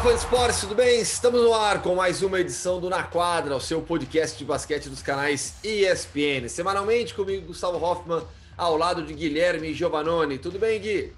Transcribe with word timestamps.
Fala 0.00 0.14
de 0.14 0.20
esporte, 0.20 0.60
tudo 0.62 0.74
bem? 0.74 0.98
Estamos 0.98 1.42
no 1.42 1.52
ar 1.52 1.82
com 1.82 1.94
mais 1.94 2.22
uma 2.22 2.40
edição 2.40 2.80
do 2.80 2.88
Na 2.88 3.02
Quadra, 3.02 3.54
o 3.54 3.60
seu 3.60 3.82
podcast 3.82 4.38
de 4.38 4.46
basquete 4.46 4.88
dos 4.88 5.02
canais 5.02 5.56
ESPN. 5.62 6.48
Semanalmente 6.48 7.12
comigo, 7.12 7.48
Gustavo 7.48 7.76
Hoffman, 7.76 8.22
ao 8.56 8.78
lado 8.78 9.02
de 9.02 9.12
Guilherme 9.12 9.74
Giovannoni. 9.74 10.38
Tudo 10.38 10.58
bem, 10.58 10.80
Gui? 10.80 11.12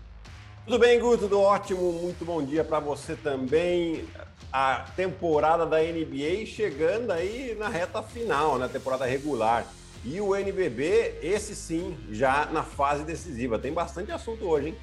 Tudo 0.65 0.81
bem, 0.81 0.99
Gu? 0.99 1.17
Tudo 1.17 1.41
ótimo. 1.41 1.93
Muito 1.93 2.25
bom 2.25 2.43
dia 2.43 2.65
para 2.65 2.81
você 2.81 3.15
também. 3.15 4.05
A 4.53 4.85
temporada 4.97 5.65
da 5.65 5.79
NBA 5.79 6.45
chegando 6.47 7.13
aí 7.13 7.55
na 7.57 7.69
reta 7.69 8.03
final, 8.03 8.59
na 8.59 8.69
temporada 8.69 9.07
regular. 9.07 9.65
E 10.05 10.21
o 10.21 10.35
NBB, 10.35 11.21
esse 11.23 11.55
sim, 11.55 11.97
já 12.11 12.47
na 12.47 12.65
fase 12.65 13.05
decisiva. 13.05 13.61
Tem 13.61 13.73
bastante 13.73 14.11
assunto 14.11 14.45
hoje, 14.45 14.71
hein? 14.71 14.77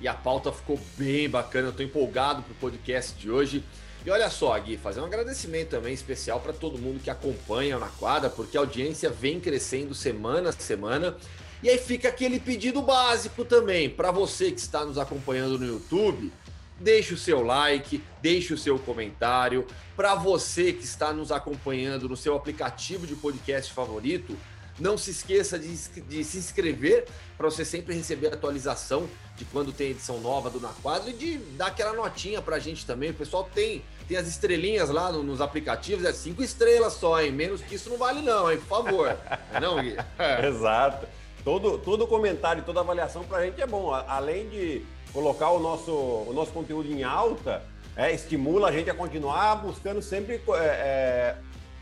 E 0.00 0.06
a 0.06 0.14
pauta 0.14 0.52
ficou 0.52 0.78
bem 0.96 1.28
bacana, 1.28 1.68
eu 1.68 1.70
estou 1.70 1.84
empolgado 1.84 2.42
para 2.42 2.52
o 2.52 2.56
podcast 2.56 3.18
de 3.18 3.30
hoje. 3.30 3.64
E 4.06 4.10
olha 4.10 4.30
só, 4.30 4.56
Gui, 4.58 4.76
fazer 4.76 5.00
um 5.00 5.04
agradecimento 5.04 5.70
também 5.70 5.92
especial 5.92 6.40
para 6.40 6.52
todo 6.52 6.78
mundo 6.78 7.02
que 7.02 7.10
acompanha 7.10 7.78
na 7.78 7.88
quadra, 7.88 8.30
porque 8.30 8.56
a 8.56 8.60
audiência 8.60 9.10
vem 9.10 9.40
crescendo 9.40 9.94
semana 9.94 10.50
a 10.50 10.52
semana. 10.52 11.16
E 11.62 11.68
aí 11.68 11.78
fica 11.78 12.08
aquele 12.08 12.38
pedido 12.38 12.80
básico 12.80 13.44
também, 13.44 13.90
para 13.90 14.12
você 14.12 14.52
que 14.52 14.60
está 14.60 14.84
nos 14.84 14.96
acompanhando 14.96 15.58
no 15.58 15.66
YouTube, 15.66 16.32
deixe 16.78 17.12
o 17.12 17.18
seu 17.18 17.42
like, 17.42 18.02
deixe 18.22 18.54
o 18.54 18.58
seu 18.58 18.78
comentário. 18.78 19.66
Para 19.96 20.14
você 20.14 20.72
que 20.72 20.84
está 20.84 21.12
nos 21.12 21.32
acompanhando 21.32 22.08
no 22.08 22.16
seu 22.16 22.36
aplicativo 22.36 23.06
de 23.06 23.16
podcast 23.16 23.72
favorito, 23.72 24.36
não 24.78 24.96
se 24.96 25.10
esqueça 25.10 25.58
de, 25.58 25.68
de 26.02 26.24
se 26.24 26.38
inscrever 26.38 27.06
para 27.36 27.50
você 27.50 27.64
sempre 27.64 27.94
receber 27.94 28.28
atualização 28.28 29.08
de 29.36 29.44
quando 29.44 29.72
tem 29.72 29.90
edição 29.90 30.20
nova 30.20 30.50
do 30.50 30.60
Na 30.60 30.70
Quadra 30.82 31.10
e 31.10 31.12
de 31.12 31.38
dar 31.56 31.68
aquela 31.68 31.92
notinha 31.92 32.42
para 32.42 32.56
a 32.56 32.58
gente 32.58 32.84
também. 32.84 33.10
O 33.10 33.14
pessoal 33.14 33.48
tem, 33.54 33.82
tem 34.08 34.16
as 34.16 34.26
estrelinhas 34.26 34.90
lá 34.90 35.12
no, 35.12 35.22
nos 35.22 35.40
aplicativos, 35.40 36.04
é 36.04 36.12
cinco 36.12 36.42
estrelas 36.42 36.94
só, 36.94 37.20
hein? 37.22 37.30
Menos 37.30 37.60
que 37.60 37.76
isso 37.76 37.88
não 37.90 37.96
vale 37.96 38.20
não, 38.22 38.50
hein? 38.50 38.58
Por 38.58 38.66
favor. 38.66 39.16
é 39.52 39.60
não, 39.60 39.80
Gui? 39.80 39.96
Exato. 40.46 41.06
Todo, 41.44 41.78
todo 41.78 42.06
comentário, 42.06 42.62
toda 42.64 42.80
avaliação 42.80 43.22
para 43.24 43.38
a 43.38 43.46
gente 43.46 43.60
é 43.60 43.66
bom. 43.66 43.92
Além 43.92 44.48
de 44.48 44.84
colocar 45.12 45.50
o 45.50 45.60
nosso, 45.60 45.92
o 45.92 46.32
nosso 46.34 46.52
conteúdo 46.52 46.90
em 46.90 47.04
alta, 47.04 47.62
é, 47.96 48.12
estimula 48.12 48.68
a 48.68 48.72
gente 48.72 48.90
a 48.90 48.94
continuar 48.94 49.56
buscando 49.56 50.02
sempre 50.02 50.34
é, 50.34 50.56
é, 50.56 51.36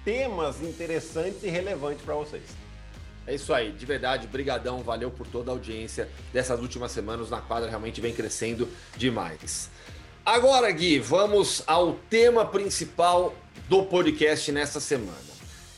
temas 0.04 0.62
interessantes 0.62 1.42
e 1.42 1.48
relevantes 1.48 2.02
para 2.04 2.14
vocês. 2.14 2.65
É 3.26 3.34
isso 3.34 3.52
aí, 3.52 3.72
de 3.72 3.84
verdade, 3.84 4.28
brigadão, 4.28 4.84
valeu 4.84 5.10
por 5.10 5.26
toda 5.26 5.50
a 5.50 5.54
audiência 5.54 6.08
dessas 6.32 6.60
últimas 6.60 6.92
semanas 6.92 7.28
na 7.28 7.40
quadra, 7.40 7.68
realmente 7.68 8.00
vem 8.00 8.14
crescendo 8.14 8.68
demais. 8.96 9.68
Agora, 10.24 10.70
Gui, 10.70 11.00
vamos 11.00 11.62
ao 11.66 11.94
tema 12.08 12.46
principal 12.46 13.34
do 13.68 13.84
podcast 13.84 14.52
nessa 14.52 14.78
semana. 14.78 15.26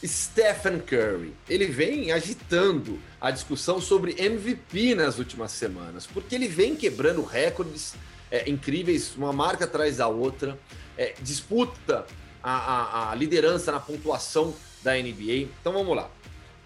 Stephen 0.04 0.78
Curry, 0.80 1.34
ele 1.48 1.66
vem 1.66 2.12
agitando 2.12 2.98
a 3.18 3.30
discussão 3.30 3.80
sobre 3.80 4.14
MVP 4.18 4.94
nas 4.94 5.18
últimas 5.18 5.50
semanas, 5.50 6.06
porque 6.06 6.34
ele 6.34 6.48
vem 6.48 6.76
quebrando 6.76 7.24
recordes 7.24 7.94
é, 8.30 8.48
incríveis, 8.48 9.16
uma 9.16 9.32
marca 9.32 9.64
atrás 9.64 9.96
da 9.96 10.06
outra, 10.06 10.58
é, 10.98 11.14
disputa 11.22 12.06
a, 12.42 12.52
a, 12.52 13.10
a 13.10 13.14
liderança 13.14 13.72
na 13.72 13.80
pontuação 13.80 14.54
da 14.82 14.92
NBA. 14.94 15.48
Então 15.60 15.72
vamos 15.72 15.96
lá 15.96 16.10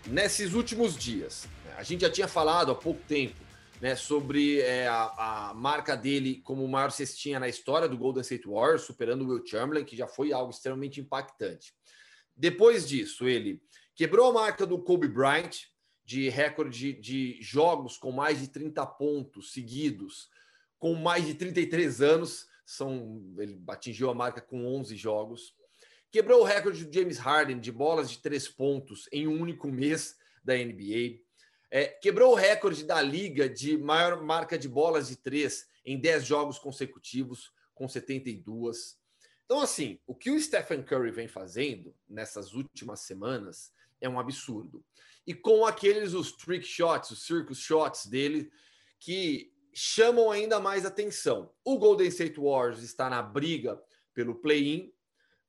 nesses 0.06 0.54
últimos 0.54 0.96
dias. 0.96 1.46
A 1.76 1.82
gente 1.82 2.02
já 2.02 2.10
tinha 2.10 2.28
falado 2.28 2.70
há 2.70 2.74
pouco 2.74 3.00
tempo 3.06 3.40
né, 3.80 3.96
sobre 3.96 4.60
é, 4.60 4.86
a, 4.86 5.50
a, 5.50 5.54
marca 5.54 5.96
dele 5.96 6.40
como 6.42 6.64
o 6.64 6.68
maior 6.68 6.90
cestinha 6.90 7.40
na 7.40 7.48
história 7.48 7.88
do 7.88 7.98
Golden 7.98 8.20
State 8.20 8.46
Warriors, 8.46 8.82
superando 8.82 9.22
o 9.22 9.28
Will 9.28 9.44
Chamberlain, 9.44 9.84
que 9.84 9.96
já 9.96 10.06
foi 10.06 10.32
algo 10.32 10.52
extremamente 10.52 11.00
impactante. 11.00 11.74
Depois 12.36 12.88
disso, 12.88 13.26
ele 13.26 13.60
quebrou 13.94 14.30
a 14.30 14.32
marca 14.32 14.64
do 14.64 14.78
Kobe 14.78 15.08
Bryant, 15.08 15.50
de 16.04 16.28
recorde 16.28 16.92
de 16.92 17.38
jogos 17.40 17.96
com 17.96 18.12
mais 18.12 18.40
de 18.40 18.48
30 18.48 18.84
pontos 18.86 19.52
seguidos, 19.52 20.28
com 20.78 20.94
mais 20.94 21.26
de 21.26 21.34
33 21.34 22.00
anos. 22.00 22.46
São, 22.64 23.20
ele 23.38 23.60
atingiu 23.68 24.10
a 24.10 24.14
marca 24.14 24.40
com 24.40 24.64
11 24.64 24.96
jogos. 24.96 25.54
Quebrou 26.12 26.42
o 26.42 26.44
recorde 26.44 26.84
do 26.84 26.94
James 26.94 27.16
Harden 27.16 27.58
de 27.58 27.72
bolas 27.72 28.10
de 28.10 28.18
três 28.18 28.46
pontos 28.46 29.08
em 29.10 29.26
um 29.26 29.40
único 29.40 29.66
mês 29.68 30.14
da 30.44 30.54
NBA. 30.54 31.20
É, 31.70 31.86
quebrou 31.86 32.32
o 32.32 32.34
recorde 32.34 32.84
da 32.84 33.00
liga 33.00 33.48
de 33.48 33.78
maior 33.78 34.22
marca 34.22 34.58
de 34.58 34.68
bolas 34.68 35.08
de 35.08 35.16
três 35.16 35.66
em 35.86 35.98
10 35.98 36.26
jogos 36.26 36.58
consecutivos, 36.58 37.50
com 37.74 37.88
72. 37.88 38.98
Então, 39.46 39.62
assim, 39.62 39.98
o 40.06 40.14
que 40.14 40.30
o 40.30 40.38
Stephen 40.38 40.82
Curry 40.82 41.10
vem 41.10 41.28
fazendo 41.28 41.96
nessas 42.06 42.52
últimas 42.52 43.00
semanas 43.00 43.72
é 43.98 44.06
um 44.06 44.20
absurdo. 44.20 44.84
E 45.26 45.32
com 45.32 45.64
aqueles 45.64 46.12
os 46.12 46.32
trick 46.32 46.66
shots, 46.66 47.10
os 47.10 47.24
circus 47.24 47.58
shots 47.58 48.04
dele, 48.04 48.52
que 49.00 49.50
chamam 49.72 50.30
ainda 50.30 50.60
mais 50.60 50.84
atenção. 50.84 51.54
O 51.64 51.78
Golden 51.78 52.08
State 52.08 52.38
Warriors 52.38 52.82
está 52.82 53.08
na 53.08 53.22
briga 53.22 53.82
pelo 54.12 54.34
play-in, 54.34 54.92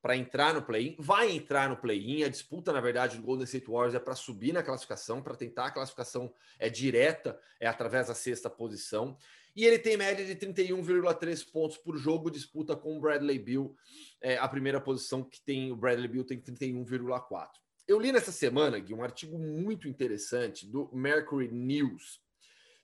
para 0.04 0.18
entrar 0.18 0.54
no 0.54 0.62
play-in, 0.62 0.98
vai 1.00 1.32
entrar 1.32 1.70
no 1.70 1.78
play-in. 1.78 2.24
A 2.24 2.28
disputa, 2.28 2.74
na 2.74 2.82
verdade, 2.82 3.16
do 3.16 3.24
Golden 3.24 3.46
State 3.46 3.68
Warriors 3.68 3.96
é 3.96 4.00
para 4.00 4.16
subir 4.16 4.52
na 4.52 4.62
classificação, 4.62 5.24
para 5.24 5.34
tentar 5.34 5.68
a 5.68 5.72
classificação 5.72 6.34
é 6.60 6.70
direta, 6.70 7.40
é 7.58 7.68
através 7.68 8.10
da 8.10 8.14
sexta 8.14 8.50
posição. 8.50 9.18
E 9.56 9.64
ele 9.64 9.80
tem 9.80 9.96
média 9.96 10.26
de 10.26 10.36
31,3 10.36 11.50
pontos 11.50 11.78
por 11.78 11.96
jogo, 11.96 12.30
disputa 12.30 12.76
com 12.76 12.98
o 12.98 13.00
Bradley 13.00 13.40
Bill, 13.40 13.78
é, 14.20 14.38
a 14.38 14.48
primeira 14.50 14.82
posição 14.82 15.24
que 15.24 15.40
tem 15.40 15.72
o 15.72 15.76
Bradley 15.78 16.10
Bill 16.10 16.26
tem 16.26 16.38
31,4. 16.38 17.48
Eu 17.88 17.98
li 17.98 18.12
nessa 18.12 18.32
semana, 18.34 18.80
Gui, 18.80 18.94
um 18.94 19.04
artigo 19.04 19.40
muito 19.40 19.88
interessante 19.88 20.68
do 20.68 20.90
Mercury 20.92 21.48
News, 21.48 22.20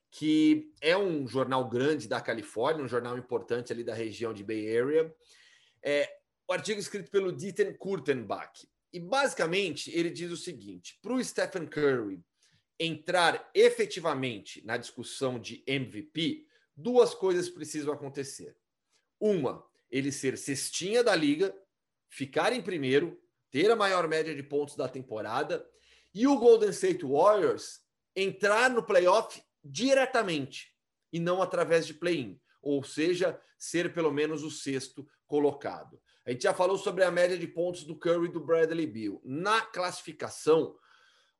que 0.10 0.72
é 0.80 0.96
um 0.96 1.28
jornal 1.28 1.68
grande 1.68 2.08
da 2.08 2.22
Califórnia, 2.22 2.86
um 2.86 2.88
jornal 2.88 3.18
importante 3.18 3.74
ali 3.74 3.84
da 3.84 3.94
região 3.94 4.34
de 4.34 4.42
Bay 4.42 4.78
Area. 4.78 5.14
É, 5.84 6.19
o 6.50 6.54
artigo 6.54 6.80
escrito 6.80 7.12
pelo 7.12 7.32
Dieter 7.32 7.78
Kurtenbach. 7.78 8.68
E 8.92 9.00
basicamente 9.00 9.92
ele 9.92 10.10
diz 10.10 10.32
o 10.32 10.38
seguinte: 10.38 10.98
para 11.00 11.14
o 11.14 11.24
Stephen 11.24 11.68
Curry 11.68 12.24
entrar 12.80 13.52
efetivamente 13.54 14.66
na 14.66 14.76
discussão 14.76 15.40
de 15.40 15.64
MVP, 15.68 16.48
duas 16.76 17.14
coisas 17.14 17.50
precisam 17.50 17.94
acontecer. 17.94 18.58
Uma, 19.20 19.64
ele 19.92 20.12
ser 20.12 20.38
cestinha 20.40 21.04
da 21.04 21.14
liga, 21.14 21.56
ficar 22.10 22.52
em 22.52 22.64
primeiro, 22.64 23.22
ter 23.52 23.70
a 23.70 23.76
maior 23.76 24.08
média 24.08 24.34
de 24.34 24.42
pontos 24.42 24.76
da 24.76 24.88
temporada, 24.88 25.64
e 26.12 26.26
o 26.26 26.40
Golden 26.40 26.70
State 26.70 27.06
Warriors 27.06 27.82
entrar 28.16 28.72
no 28.72 28.82
playoff 28.82 29.40
diretamente 29.64 30.74
e 31.14 31.20
não 31.20 31.44
através 31.44 31.86
de 31.86 31.94
play-in, 31.94 32.42
ou 32.60 32.84
seja, 32.84 33.40
ser 33.58 33.94
pelo 33.94 34.12
menos 34.12 34.44
o 34.44 34.50
sexto 34.50 35.08
colocado. 35.28 36.02
A 36.30 36.32
gente 36.32 36.44
já 36.44 36.54
falou 36.54 36.78
sobre 36.78 37.04
a 37.04 37.10
média 37.10 37.36
de 37.36 37.48
pontos 37.48 37.84
do 37.84 37.96
Curry 37.96 38.28
e 38.28 38.32
do 38.32 38.40
Bradley 38.40 38.86
Beal. 38.86 39.20
Na 39.26 39.62
classificação, 39.62 40.76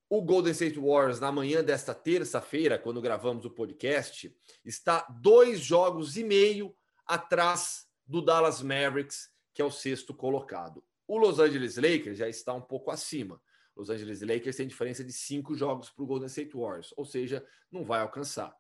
o 0.10 0.20
Golden 0.20 0.52
State 0.52 0.80
Warriors, 0.80 1.20
na 1.20 1.32
manhã 1.32 1.64
desta 1.64 1.94
terça-feira, 1.94 2.80
quando 2.80 3.00
gravamos 3.00 3.46
o 3.46 3.52
podcast, 3.52 4.36
está 4.66 5.06
dois 5.22 5.60
jogos 5.60 6.18
e 6.18 6.24
meio 6.24 6.76
atrás 7.06 7.86
do 8.04 8.20
Dallas 8.20 8.64
Mavericks, 8.64 9.30
que 9.54 9.62
é 9.62 9.66
o 9.66 9.70
sexto 9.70 10.12
colocado. 10.12 10.84
O 11.08 11.20
Los 11.20 11.38
Angeles 11.38 11.78
Lakers 11.78 12.18
já 12.18 12.28
está 12.28 12.52
um 12.56 12.62
pouco 12.62 12.90
acima. 12.90 13.40
Los 13.76 13.92
Angeles 13.92 14.22
Lakers 14.22 14.56
tem 14.56 14.68
diferença 14.68 15.04
de 15.04 15.14
cinco 15.14 15.54
jogos 15.54 15.92
para 15.92 16.04
o 16.04 16.08
Golden 16.08 16.26
State 16.26 16.58
Warriors, 16.58 16.96
ou 16.98 17.06
seja, 17.06 17.46
não 17.72 17.86
vai 17.86 18.02
alcançar. 18.02 18.58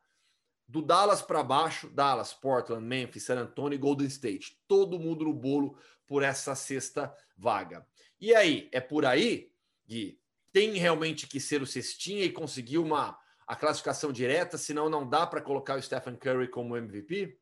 Do 0.67 0.83
Dallas 0.83 1.23
para 1.23 1.41
baixo, 1.41 1.89
Dallas, 1.89 2.31
Portland, 2.31 2.85
Memphis, 2.85 3.23
San 3.23 3.39
Antonio 3.39 3.75
e 3.75 3.79
Golden 3.79 4.05
State. 4.05 4.61
Todo 4.67 4.99
mundo 4.99 5.25
no 5.25 5.33
bolo 5.33 5.75
por 6.09 6.23
essa 6.23 6.55
sexta 6.55 7.15
vaga. 7.37 7.85
E 8.19 8.33
aí, 8.33 8.67
é 8.73 8.81
por 8.81 9.05
aí, 9.05 9.51
Gui? 9.87 10.19
Tem 10.51 10.73
realmente 10.73 11.27
que 11.27 11.39
ser 11.39 11.61
o 11.61 11.67
cestinha 11.67 12.25
e 12.25 12.31
conseguir 12.31 12.79
uma 12.79 13.17
a 13.47 13.55
classificação 13.55 14.11
direta, 14.11 14.57
senão 14.57 14.89
não 14.89 15.07
dá 15.07 15.25
para 15.25 15.41
colocar 15.41 15.75
o 15.75 15.81
Stephen 15.81 16.15
Curry 16.15 16.49
como 16.49 16.75
MVP? 16.75 17.37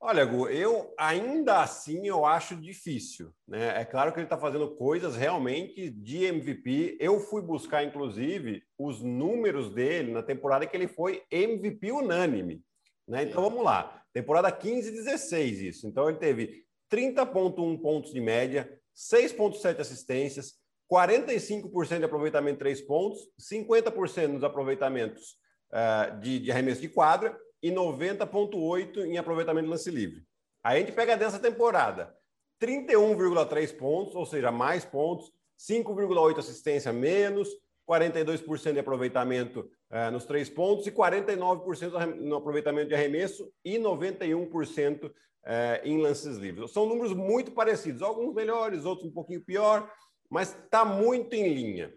Olha, 0.00 0.24
Gu, 0.24 0.48
eu 0.48 0.92
ainda 0.98 1.62
assim 1.62 2.08
eu 2.08 2.24
acho 2.24 2.56
difícil. 2.56 3.32
Né? 3.46 3.80
É 3.80 3.84
claro 3.84 4.12
que 4.12 4.18
ele 4.18 4.26
está 4.26 4.36
fazendo 4.36 4.74
coisas 4.74 5.14
realmente 5.14 5.90
de 5.90 6.24
MVP. 6.24 6.96
Eu 6.98 7.20
fui 7.20 7.40
buscar, 7.40 7.84
inclusive, 7.84 8.64
os 8.76 9.00
números 9.02 9.72
dele 9.72 10.12
na 10.12 10.22
temporada 10.22 10.66
que 10.66 10.76
ele 10.76 10.88
foi 10.88 11.22
MVP 11.30 11.92
unânime. 11.92 12.64
Né? 13.06 13.24
Então 13.24 13.42
vamos 13.42 13.62
lá. 13.62 14.02
Temporada 14.12 14.50
15 14.50 14.88
e 14.88 14.92
16, 14.92 15.60
isso. 15.60 15.86
Então 15.86 16.08
ele 16.08 16.18
teve 16.18 16.61
30,1 16.92 17.80
pontos 17.80 18.12
de 18.12 18.20
média, 18.20 18.70
6,7 18.94 19.80
assistências, 19.80 20.54
45% 20.92 21.98
de 21.98 22.04
aproveitamento 22.04 22.56
de 22.56 22.58
três 22.58 22.82
pontos, 22.82 23.20
50% 23.40 24.26
nos 24.26 24.44
aproveitamentos 24.44 25.38
uh, 25.72 26.20
de, 26.20 26.38
de 26.38 26.52
arremesso 26.52 26.82
de 26.82 26.90
quadra 26.90 27.34
e 27.62 27.70
90,8% 27.70 29.06
em 29.06 29.16
aproveitamento 29.16 29.64
de 29.64 29.70
lance 29.70 29.90
livre. 29.90 30.22
a 30.62 30.76
gente 30.76 30.92
pega 30.92 31.16
dessa 31.16 31.38
temporada 31.38 32.14
31,3 32.60 33.76
pontos, 33.76 34.14
ou 34.14 34.26
seja, 34.26 34.52
mais 34.52 34.84
pontos, 34.84 35.32
5,8 35.58 36.38
assistência 36.38 36.92
menos, 36.92 37.48
42% 37.88 38.72
de 38.72 38.78
aproveitamento 38.78 39.68
eh, 39.90 40.10
nos 40.10 40.24
três 40.24 40.48
pontos 40.48 40.86
e 40.86 40.92
49% 40.92 42.14
no 42.16 42.36
aproveitamento 42.36 42.88
de 42.88 42.94
arremesso 42.94 43.52
e 43.64 43.76
91% 43.78 45.12
eh, 45.44 45.80
em 45.84 46.00
lances 46.00 46.36
livres. 46.36 46.70
São 46.70 46.86
números 46.86 47.12
muito 47.12 47.50
parecidos, 47.50 48.02
alguns 48.02 48.34
melhores, 48.34 48.84
outros 48.84 49.08
um 49.08 49.12
pouquinho 49.12 49.44
pior, 49.44 49.90
mas 50.30 50.56
está 50.56 50.84
muito 50.84 51.34
em 51.34 51.52
linha. 51.52 51.92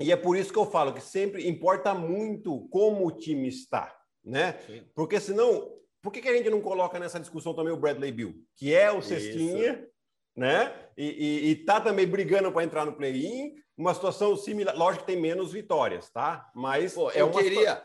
E 0.00 0.10
é 0.10 0.16
por 0.16 0.36
isso 0.36 0.52
que 0.52 0.58
eu 0.58 0.64
falo 0.64 0.94
que 0.94 1.00
sempre 1.00 1.46
importa 1.48 1.92
muito 1.92 2.66
como 2.70 3.06
o 3.06 3.10
time 3.10 3.48
está, 3.48 3.94
né? 4.24 4.58
Sim. 4.66 4.82
Porque 4.94 5.20
senão, 5.20 5.70
por 6.00 6.10
que, 6.10 6.22
que 6.22 6.28
a 6.28 6.36
gente 6.36 6.48
não 6.48 6.62
coloca 6.62 6.98
nessa 6.98 7.20
discussão 7.20 7.54
também 7.54 7.72
o 7.72 7.76
Bradley 7.76 8.10
Bill, 8.10 8.34
que 8.56 8.74
é 8.74 8.90
o 8.90 9.02
cestinha, 9.02 9.72
isso. 9.72 9.86
né? 10.34 10.74
E, 10.96 11.52
está 11.60 11.80
também 11.80 12.06
brigando 12.06 12.50
para 12.50 12.64
entrar 12.64 12.86
no 12.86 12.94
play-in, 12.94 13.54
uma 13.76 13.92
situação 13.92 14.36
similar. 14.36 14.74
Lógico 14.76 15.04
que 15.04 15.12
tem 15.12 15.20
menos 15.20 15.52
vitórias, 15.52 16.08
tá? 16.08 16.50
Mas 16.54 16.94
Pô, 16.94 17.10
é 17.10 17.20
eu 17.20 17.30
queria 17.30 17.84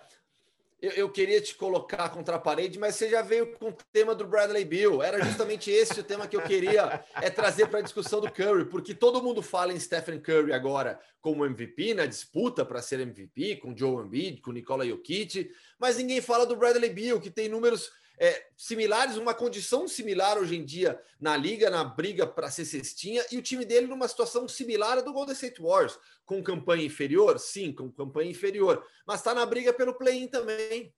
eu, 0.81 0.91
eu, 0.91 1.09
queria 1.09 1.41
te 1.41 1.55
colocar 1.55 2.09
contra 2.09 2.35
a 2.35 2.39
parede, 2.39 2.77
mas 2.77 2.95
você 2.95 3.09
já 3.09 3.21
veio 3.21 3.53
com 3.57 3.69
o 3.69 3.77
tema 3.91 4.13
do 4.13 4.27
Bradley 4.27 4.65
Bill. 4.65 5.01
Era 5.01 5.23
justamente 5.23 5.71
esse 5.71 5.99
o 5.99 6.03
tema 6.03 6.27
que 6.27 6.35
eu 6.35 6.41
queria 6.41 7.03
é 7.21 7.29
trazer 7.29 7.67
para 7.67 7.79
a 7.79 7.83
discussão 7.83 8.19
do 8.19 8.31
Curry, 8.31 8.65
porque 8.65 8.93
todo 8.93 9.23
mundo 9.23 9.41
fala 9.41 9.73
em 9.73 9.79
Stephen 9.79 10.19
Curry 10.19 10.53
agora 10.53 10.99
como 11.21 11.45
MVP, 11.45 11.93
na 11.93 12.05
disputa 12.05 12.63
para 12.63 12.81
ser 12.81 12.99
MVP, 12.99 13.55
com 13.55 13.75
Joe 13.75 14.05
Embiid, 14.05 14.41
com 14.41 14.51
Nikola 14.51 14.85
Jokic, 14.85 15.49
mas 15.79 15.97
ninguém 15.97 16.21
fala 16.21 16.45
do 16.45 16.55
Bradley 16.55 16.91
Bill, 16.91 17.19
que 17.19 17.31
tem 17.31 17.49
números 17.49 17.91
é, 18.19 18.47
similares, 18.55 19.17
uma 19.17 19.33
condição 19.33 19.87
similar 19.87 20.37
hoje 20.37 20.55
em 20.55 20.63
dia 20.63 20.99
na 21.19 21.35
liga, 21.35 21.69
na 21.69 21.83
briga 21.83 22.25
para 22.25 22.49
ser 22.49 22.65
cestinha, 22.65 23.23
e 23.31 23.37
o 23.37 23.41
time 23.41 23.65
dele 23.65 23.87
numa 23.87 24.07
situação 24.07 24.47
similar 24.47 24.97
à 24.97 25.01
do 25.01 25.13
Golden 25.13 25.33
State 25.33 25.61
Warriors, 25.61 25.99
com 26.25 26.43
campanha 26.43 26.85
inferior? 26.85 27.39
Sim, 27.39 27.73
com 27.73 27.91
campanha 27.91 28.31
inferior, 28.31 28.85
mas 29.05 29.19
está 29.19 29.33
na 29.33 29.45
briga 29.45 29.73
pelo 29.73 29.93
play-in 29.93 30.27
também. 30.27 30.93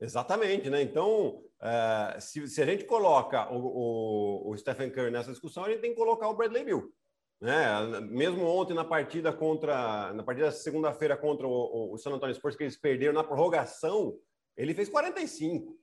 Exatamente, 0.00 0.68
né? 0.68 0.82
Então, 0.82 1.44
uh, 1.60 2.20
se, 2.20 2.46
se, 2.48 2.60
a 2.60 2.66
gente 2.66 2.84
coloca 2.84 3.48
o, 3.52 3.56
o, 3.56 4.50
o, 4.50 4.56
Stephen 4.56 4.90
Curry 4.90 5.12
nessa 5.12 5.30
discussão, 5.30 5.64
a 5.64 5.70
gente 5.70 5.80
tem 5.80 5.90
que 5.90 5.96
colocar 5.96 6.28
o 6.28 6.34
Bradley 6.34 6.64
Bill. 6.64 6.92
Né? 7.40 8.00
Mesmo 8.02 8.44
ontem 8.44 8.74
na 8.74 8.84
partida 8.84 9.32
contra, 9.32 10.12
na 10.12 10.24
partida 10.24 10.50
segunda-feira 10.50 11.16
contra 11.16 11.46
o, 11.46 11.92
o 11.92 11.98
San 11.98 12.10
Antonio 12.10 12.34
Spurs, 12.34 12.56
que 12.56 12.64
eles 12.64 12.76
perderam 12.76 13.14
na 13.14 13.22
prorrogação, 13.22 14.16
ele 14.56 14.74
fez 14.74 14.88
45. 14.88 15.76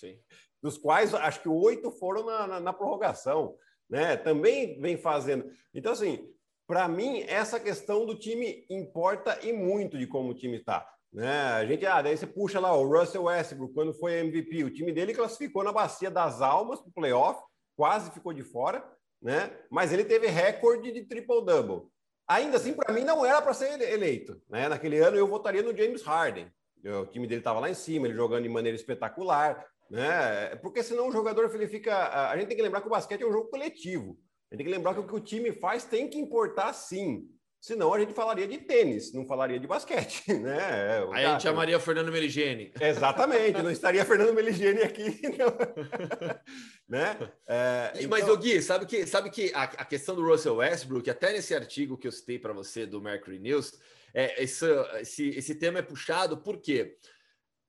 Sim. 0.00 0.18
Dos 0.62 0.78
quais 0.78 1.14
acho 1.14 1.42
que 1.42 1.48
oito 1.48 1.90
foram 1.90 2.24
na, 2.24 2.46
na, 2.46 2.60
na 2.60 2.72
prorrogação. 2.72 3.56
Né? 3.88 4.16
Também 4.16 4.80
vem 4.80 4.96
fazendo. 4.96 5.50
Então, 5.74 5.92
assim, 5.92 6.26
para 6.66 6.88
mim, 6.88 7.24
essa 7.28 7.60
questão 7.60 8.06
do 8.06 8.18
time 8.18 8.64
importa 8.70 9.38
e 9.42 9.52
muito 9.52 9.98
de 9.98 10.06
como 10.06 10.30
o 10.30 10.34
time 10.34 10.56
está. 10.56 10.88
Né? 11.12 11.28
A 11.28 11.66
gente, 11.66 11.84
ah, 11.84 12.00
daí 12.00 12.16
você 12.16 12.26
puxa 12.26 12.60
lá 12.60 12.72
o 12.74 12.86
Russell 12.86 13.24
Westbrook, 13.24 13.74
quando 13.74 13.92
foi 13.92 14.20
MVP, 14.20 14.64
o 14.64 14.72
time 14.72 14.92
dele 14.92 15.12
classificou 15.12 15.64
na 15.64 15.72
bacia 15.72 16.10
das 16.10 16.40
almas 16.40 16.80
para 16.80 16.88
o 16.88 16.92
playoff, 16.92 17.42
quase 17.76 18.10
ficou 18.12 18.32
de 18.32 18.44
fora, 18.44 18.84
né? 19.20 19.50
Mas 19.70 19.92
ele 19.92 20.04
teve 20.04 20.28
recorde 20.28 20.92
de 20.92 21.02
triple-double. 21.02 21.88
Ainda 22.28 22.56
assim, 22.58 22.72
para 22.72 22.94
mim, 22.94 23.02
não 23.02 23.26
era 23.26 23.42
para 23.42 23.52
ser 23.52 23.80
eleito. 23.80 24.40
Né? 24.48 24.68
Naquele 24.68 24.98
ano, 24.98 25.16
eu 25.16 25.26
votaria 25.26 25.62
no 25.62 25.76
James 25.76 26.02
Harden. 26.02 26.50
O 26.84 27.06
time 27.06 27.26
dele 27.26 27.40
estava 27.40 27.58
lá 27.58 27.68
em 27.68 27.74
cima, 27.74 28.06
ele 28.06 28.14
jogando 28.14 28.44
de 28.44 28.48
maneira 28.48 28.76
espetacular 28.76 29.66
né? 29.90 30.54
Porque 30.56 30.82
senão 30.82 31.08
o 31.08 31.12
jogador 31.12 31.52
ele 31.52 31.66
fica. 31.66 32.30
A 32.30 32.36
gente 32.36 32.46
tem 32.46 32.56
que 32.56 32.62
lembrar 32.62 32.80
que 32.80 32.86
o 32.86 32.90
basquete 32.90 33.22
é 33.22 33.26
um 33.26 33.32
jogo 33.32 33.50
coletivo. 33.50 34.16
A 34.50 34.54
gente 34.54 34.64
tem 34.64 34.66
que 34.66 34.78
lembrar 34.78 34.94
que 34.94 35.00
o 35.00 35.06
que 35.06 35.14
o 35.14 35.20
time 35.20 35.52
faz 35.52 35.84
tem 35.84 36.08
que 36.08 36.18
importar 36.18 36.72
sim. 36.72 37.28
Senão 37.60 37.92
a 37.92 38.00
gente 38.00 38.14
falaria 38.14 38.48
de 38.48 38.56
tênis, 38.56 39.12
não 39.12 39.26
falaria 39.26 39.60
de 39.60 39.66
basquete, 39.66 40.32
né? 40.32 41.04
Aí 41.12 41.26
a 41.26 41.32
gente 41.32 41.42
chamaria 41.42 41.78
Fernando 41.78 42.10
Meligeni. 42.10 42.72
Exatamente, 42.80 43.60
não 43.60 43.70
estaria 43.70 44.02
Fernando 44.02 44.32
Meligeni 44.32 44.80
aqui, 44.80 45.20
né? 46.88 47.18
É, 47.46 47.92
então... 47.96 48.08
Mas, 48.08 48.26
o 48.26 48.36
Gui, 48.38 48.62
sabe 48.62 48.86
que, 48.86 49.06
sabe 49.06 49.28
que 49.28 49.52
a, 49.54 49.64
a, 49.64 49.84
questão 49.84 50.14
do 50.14 50.26
Russell 50.26 50.56
Westbrook, 50.56 51.10
até 51.10 51.34
nesse 51.34 51.54
artigo 51.54 51.98
que 51.98 52.08
eu 52.08 52.12
citei 52.12 52.38
para 52.38 52.54
você 52.54 52.86
do 52.86 52.98
Mercury 52.98 53.38
News, 53.38 53.78
é, 54.14 54.42
esse, 54.42 54.64
esse, 54.98 55.28
esse 55.28 55.54
tema 55.54 55.80
é 55.80 55.82
puxado 55.82 56.38
por 56.38 56.56
quê? 56.62 56.96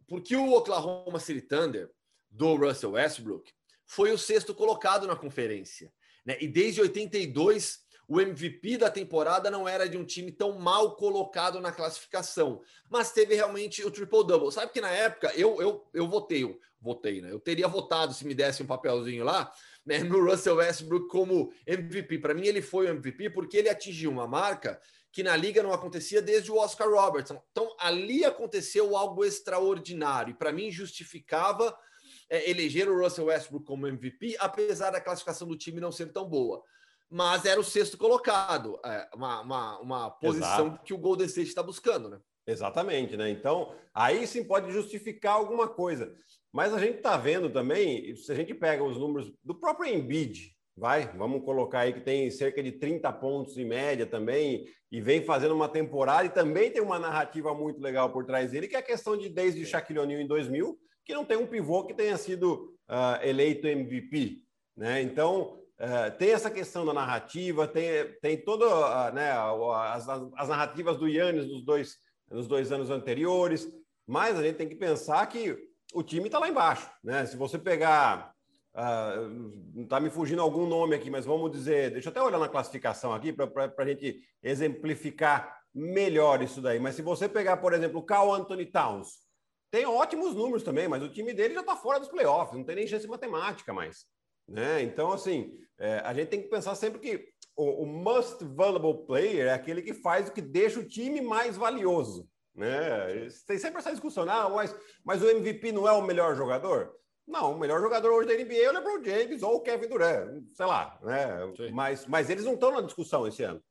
Porque 0.07 0.37
o 0.37 0.53
Oklahoma 0.53 1.19
City 1.19 1.41
Thunder 1.41 1.89
do 2.31 2.55
Russell 2.55 2.93
Westbrook, 2.93 3.51
foi 3.85 4.11
o 4.11 4.17
sexto 4.17 4.55
colocado 4.55 5.05
na 5.05 5.15
conferência. 5.15 5.91
Né? 6.25 6.37
E 6.39 6.47
desde 6.47 6.81
82, 6.81 7.79
o 8.07 8.19
MVP 8.19 8.77
da 8.77 8.89
temporada 8.89 9.51
não 9.51 9.67
era 9.67 9.87
de 9.87 9.97
um 9.97 10.05
time 10.05 10.31
tão 10.31 10.57
mal 10.57 10.95
colocado 10.95 11.59
na 11.59 11.71
classificação, 11.71 12.61
mas 12.89 13.11
teve 13.11 13.35
realmente 13.35 13.85
o 13.85 13.91
triple-double. 13.91 14.51
Sabe 14.51 14.71
que 14.71 14.81
na 14.81 14.89
época 14.89 15.31
eu, 15.35 15.61
eu, 15.61 15.87
eu 15.93 16.07
votei, 16.07 16.43
eu 16.43 16.59
votei, 16.79 17.21
né? 17.21 17.31
Eu 17.31 17.39
teria 17.39 17.67
votado 17.67 18.13
se 18.13 18.25
me 18.25 18.33
desse 18.33 18.63
um 18.63 18.65
papelzinho 18.65 19.23
lá, 19.23 19.51
né, 19.85 19.99
no 19.99 20.23
Russell 20.23 20.55
Westbrook 20.55 21.07
como 21.07 21.53
MVP. 21.65 22.19
Para 22.19 22.33
mim, 22.33 22.47
ele 22.47 22.61
foi 22.61 22.87
o 22.87 22.89
MVP 22.89 23.29
porque 23.31 23.57
ele 23.57 23.69
atingiu 23.69 24.11
uma 24.11 24.27
marca 24.27 24.79
que 25.11 25.23
na 25.23 25.35
liga 25.35 25.61
não 25.61 25.73
acontecia 25.73 26.21
desde 26.21 26.51
o 26.51 26.57
Oscar 26.57 26.89
Robertson. 26.89 27.41
Então, 27.51 27.75
ali 27.79 28.23
aconteceu 28.23 28.95
algo 28.95 29.25
extraordinário 29.25 30.31
e 30.31 30.35
para 30.35 30.51
mim 30.51 30.71
justificava 30.71 31.77
é, 32.31 32.49
eleger 32.49 32.89
o 32.89 32.97
Russell 32.97 33.25
Westbrook 33.25 33.65
como 33.65 33.85
MVP, 33.85 34.37
apesar 34.39 34.89
da 34.89 35.01
classificação 35.01 35.45
do 35.45 35.57
time 35.57 35.81
não 35.81 35.91
ser 35.91 36.13
tão 36.13 36.27
boa. 36.27 36.63
Mas 37.09 37.43
era 37.43 37.59
o 37.59 37.63
sexto 37.63 37.97
colocado, 37.97 38.79
é, 38.85 39.09
uma, 39.13 39.41
uma, 39.41 39.79
uma 39.79 40.09
posição 40.09 40.67
Exato. 40.67 40.83
que 40.85 40.93
o 40.93 40.97
Golden 40.97 41.27
State 41.27 41.49
está 41.49 41.61
buscando, 41.61 42.09
né? 42.09 42.19
Exatamente, 42.47 43.17
né? 43.17 43.29
Então, 43.29 43.75
aí 43.93 44.25
sim 44.25 44.45
pode 44.45 44.71
justificar 44.71 45.33
alguma 45.33 45.67
coisa. 45.67 46.15
Mas 46.53 46.73
a 46.73 46.79
gente 46.79 46.97
está 46.97 47.17
vendo 47.17 47.49
também, 47.49 48.15
se 48.15 48.31
a 48.31 48.35
gente 48.35 48.53
pega 48.53 48.81
os 48.81 48.97
números 48.97 49.31
do 49.43 49.53
próprio 49.53 49.93
Embiid, 49.93 50.55
vai, 50.75 51.05
vamos 51.17 51.43
colocar 51.43 51.81
aí 51.81 51.93
que 51.93 51.99
tem 51.99 52.31
cerca 52.31 52.63
de 52.63 52.71
30 52.71 53.11
pontos 53.13 53.57
em 53.57 53.65
média 53.65 54.05
também, 54.05 54.65
e 54.89 55.01
vem 55.01 55.23
fazendo 55.23 55.53
uma 55.53 55.67
temporada, 55.67 56.25
e 56.25 56.29
também 56.29 56.71
tem 56.71 56.81
uma 56.81 56.97
narrativa 56.97 57.53
muito 57.53 57.81
legal 57.81 58.11
por 58.11 58.25
trás 58.25 58.51
dele, 58.51 58.69
que 58.69 58.75
é 58.75 58.79
a 58.79 58.83
questão 58.83 59.17
de 59.17 59.27
desde 59.27 59.65
Shaquille 59.65 59.99
O'Neal 59.99 60.21
em 60.21 60.27
2000, 60.27 60.79
que 61.05 61.13
não 61.13 61.25
tem 61.25 61.37
um 61.37 61.47
pivô 61.47 61.83
que 61.85 61.93
tenha 61.93 62.17
sido 62.17 62.75
uh, 62.89 63.23
eleito 63.23 63.67
MVP. 63.67 64.41
Né? 64.75 65.01
Então, 65.01 65.59
uh, 65.79 66.17
tem 66.17 66.31
essa 66.31 66.49
questão 66.49 66.85
da 66.85 66.93
narrativa, 66.93 67.67
tem, 67.67 68.13
tem 68.21 68.37
toda 68.37 68.65
uh, 68.65 69.13
né, 69.13 69.31
as, 69.31 70.07
as, 70.09 70.49
narrativas 70.49 70.97
do 70.97 71.07
Yannis 71.07 71.47
dos 71.47 71.63
dois, 71.63 71.97
nos 72.29 72.47
dois 72.47 72.71
anos 72.71 72.89
anteriores, 72.89 73.67
mas 74.07 74.37
a 74.37 74.43
gente 74.43 74.55
tem 74.55 74.69
que 74.69 74.75
pensar 74.75 75.25
que 75.27 75.57
o 75.93 76.03
time 76.03 76.27
está 76.27 76.39
lá 76.39 76.49
embaixo. 76.49 76.89
Né? 77.03 77.25
Se 77.25 77.35
você 77.35 77.57
pegar. 77.57 78.31
Está 79.75 79.99
me 79.99 80.09
fugindo 80.09 80.41
algum 80.41 80.65
nome 80.65 80.95
aqui, 80.95 81.09
mas 81.09 81.25
vamos 81.25 81.51
dizer, 81.51 81.91
deixa 81.91 82.07
eu 82.07 82.11
até 82.11 82.21
olhar 82.21 82.39
na 82.39 82.47
classificação 82.47 83.13
aqui 83.13 83.33
para 83.33 83.73
a 83.77 83.85
gente 83.85 84.21
exemplificar 84.41 85.61
melhor 85.75 86.41
isso 86.41 86.61
daí. 86.61 86.79
Mas 86.79 86.95
se 86.95 87.01
você 87.01 87.27
pegar, 87.27 87.57
por 87.57 87.73
exemplo, 87.73 87.99
o 87.99 88.03
Carl 88.03 88.33
Anthony 88.33 88.65
Towns, 88.65 89.19
tem 89.71 89.85
ótimos 89.85 90.35
números 90.35 90.63
também, 90.63 90.87
mas 90.89 91.01
o 91.01 91.09
time 91.09 91.33
dele 91.33 91.53
já 91.53 91.61
está 91.61 91.77
fora 91.77 91.97
dos 91.97 92.09
playoffs, 92.09 92.57
não 92.57 92.65
tem 92.65 92.75
nem 92.75 92.87
chance 92.87 93.07
matemática 93.07 93.71
mais. 93.71 94.05
Né? 94.45 94.81
Então, 94.83 95.13
assim, 95.13 95.57
é, 95.79 95.99
a 95.99 96.13
gente 96.13 96.27
tem 96.27 96.41
que 96.41 96.49
pensar 96.49 96.75
sempre 96.75 96.99
que 96.99 97.25
o, 97.55 97.83
o, 97.83 97.85
most 97.85 98.43
valuable 98.43 99.05
player 99.05 99.47
é 99.47 99.53
aquele 99.53 99.81
que 99.81 99.93
faz 99.93 100.27
o 100.27 100.33
que 100.33 100.41
deixa 100.41 100.79
o 100.79 100.87
time 100.87 101.21
mais 101.21 101.55
valioso. 101.55 102.27
Né? 102.53 103.29
Tem 103.47 103.57
sempre 103.57 103.79
essa 103.79 103.91
discussão, 103.91 104.29
ah, 104.29 104.49
mas, 104.49 104.75
mas 105.05 105.21
o 105.21 105.29
MVP 105.29 105.71
não 105.71 105.87
é 105.87 105.93
o 105.93 106.01
melhor 106.01 106.35
jogador? 106.35 106.93
Não, 107.25 107.53
o 107.53 107.59
melhor 107.59 107.79
jogador 107.79 108.11
hoje 108.11 108.27
da 108.27 108.43
NBA 108.43 108.55
é 108.55 108.69
o 108.69 108.73
LeBron 108.73 109.03
James 109.05 109.41
ou 109.41 109.55
o 109.55 109.61
Kevin 109.61 109.87
Durant, 109.87 110.43
sei 110.53 110.65
lá, 110.65 110.99
né? 111.01 111.37
Mas, 111.71 112.05
mas 112.07 112.29
eles 112.29 112.43
não 112.43 112.55
estão 112.55 112.73
na 112.73 112.81
discussão 112.81 113.25
esse 113.25 113.41
ano, 113.43 113.63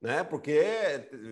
né? 0.00 0.24
Porque 0.24 0.62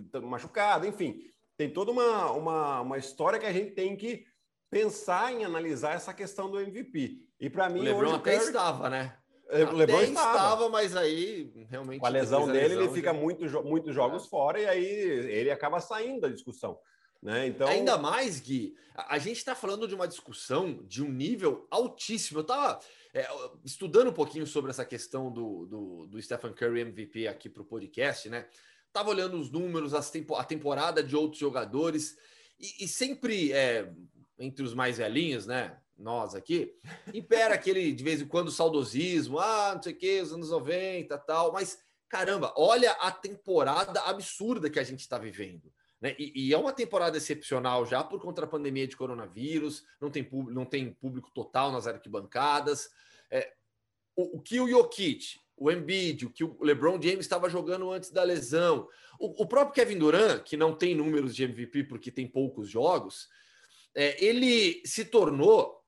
estão 0.04 0.20
machucados, 0.20 0.86
enfim 0.86 1.32
tem 1.62 1.70
toda 1.70 1.92
uma, 1.92 2.32
uma, 2.32 2.80
uma 2.80 2.98
história 2.98 3.38
que 3.38 3.46
a 3.46 3.52
gente 3.52 3.70
tem 3.70 3.96
que 3.96 4.24
pensar 4.68 5.32
em 5.32 5.44
analisar 5.44 5.94
essa 5.94 6.12
questão 6.12 6.50
do 6.50 6.58
MVP. 6.58 7.20
E 7.38 7.48
para 7.48 7.68
mim, 7.68 7.80
o 7.80 7.82
LeBron 7.82 8.06
hoje, 8.06 8.14
até 8.16 8.32
Curry... 8.32 8.46
estava, 8.46 8.90
né? 8.90 9.16
É, 9.48 9.64
o 9.64 9.72
LeBron 9.72 10.00
estava. 10.00 10.36
estava, 10.36 10.68
mas 10.68 10.96
aí 10.96 11.52
realmente. 11.68 12.00
Com 12.00 12.06
a 12.06 12.08
lesão 12.08 12.46
dele, 12.46 12.68
lesão, 12.68 12.82
ele 12.82 12.92
fica 12.92 13.12
já... 13.12 13.18
muito, 13.18 13.64
muitos 13.64 13.94
jogos 13.94 14.24
é. 14.24 14.28
fora 14.28 14.60
e 14.60 14.66
aí 14.66 14.84
ele 14.84 15.50
acaba 15.50 15.78
saindo 15.80 16.22
da 16.22 16.28
discussão. 16.28 16.78
Né? 17.22 17.46
Então... 17.46 17.68
Ainda 17.68 17.96
mais, 17.96 18.40
Gui, 18.40 18.74
a, 18.96 19.14
a 19.14 19.18
gente 19.18 19.36
está 19.36 19.54
falando 19.54 19.86
de 19.86 19.94
uma 19.94 20.08
discussão 20.08 20.82
de 20.84 21.00
um 21.00 21.12
nível 21.12 21.68
altíssimo. 21.70 22.40
Eu 22.40 22.42
estava 22.42 22.80
é, 23.14 23.28
estudando 23.64 24.08
um 24.08 24.14
pouquinho 24.14 24.46
sobre 24.46 24.72
essa 24.72 24.84
questão 24.84 25.30
do, 25.30 25.66
do, 25.66 26.06
do 26.06 26.20
Stephen 26.20 26.52
Curry 26.52 26.80
MVP 26.80 27.28
aqui 27.28 27.48
para 27.48 27.62
o 27.62 27.66
podcast, 27.66 28.28
né? 28.28 28.48
Tava 28.92 29.10
olhando 29.10 29.38
os 29.38 29.50
números, 29.50 29.94
as 29.94 30.10
tempo, 30.10 30.34
a 30.34 30.44
temporada 30.44 31.02
de 31.02 31.16
outros 31.16 31.40
jogadores, 31.40 32.16
e, 32.58 32.84
e 32.84 32.88
sempre 32.88 33.52
é, 33.52 33.92
entre 34.38 34.64
os 34.64 34.74
mais 34.74 34.98
velhinhos, 34.98 35.46
né? 35.46 35.78
nós 35.96 36.34
aqui, 36.34 36.74
impera 37.14 37.54
aquele, 37.54 37.92
de 37.92 38.02
vez 38.02 38.20
em 38.20 38.26
quando, 38.26 38.50
saudosismo, 38.50 39.38
ah, 39.38 39.72
não 39.74 39.82
sei 39.82 39.92
o 39.92 39.96
que, 39.96 40.20
os 40.20 40.32
anos 40.32 40.50
90 40.50 41.16
tal, 41.18 41.52
mas 41.52 41.78
caramba, 42.08 42.52
olha 42.56 42.92
a 42.92 43.10
temporada 43.10 44.00
absurda 44.02 44.68
que 44.68 44.78
a 44.78 44.84
gente 44.84 45.00
está 45.00 45.16
vivendo. 45.16 45.72
Né? 46.00 46.14
E, 46.18 46.48
e, 46.48 46.52
é 46.52 46.58
uma 46.58 46.72
temporada 46.72 47.16
excepcional 47.16 47.86
já 47.86 48.02
por 48.02 48.20
conta 48.20 48.42
da 48.42 48.46
pandemia 48.46 48.86
de 48.86 48.96
coronavírus, 48.96 49.84
não 50.00 50.10
tem, 50.10 50.28
não 50.50 50.64
tem 50.66 50.92
público 50.92 51.30
total 51.32 51.70
nas 51.70 51.86
arquibancadas. 51.86 52.90
É, 53.30 53.52
o, 54.16 54.38
o, 54.38 54.42
que 54.42 54.60
o 54.60 54.68
Jokic, 54.68 55.38
o 55.56 55.70
Embiid, 55.70 56.26
o 56.26 56.30
que 56.30 56.44
o 56.44 56.56
LeBron 56.60 57.00
James 57.00 57.20
estava 57.20 57.48
jogando 57.48 57.90
antes 57.90 58.10
da 58.10 58.22
lesão, 58.22 58.88
o, 59.18 59.42
o, 59.42 59.46
próprio 59.46 59.74
Kevin 59.74 59.98
Durant, 59.98 60.42
que 60.42 60.56
não 60.56 60.74
tem 60.74 60.94
números 60.94 61.34
de 61.34 61.44
MVP 61.44 61.84
porque 61.84 62.10
tem 62.10 62.26
poucos 62.26 62.68
jogos, 62.68 63.28
é, 63.94 64.22
ele 64.24 64.82
se 64.84 65.04
tornou 65.04 65.80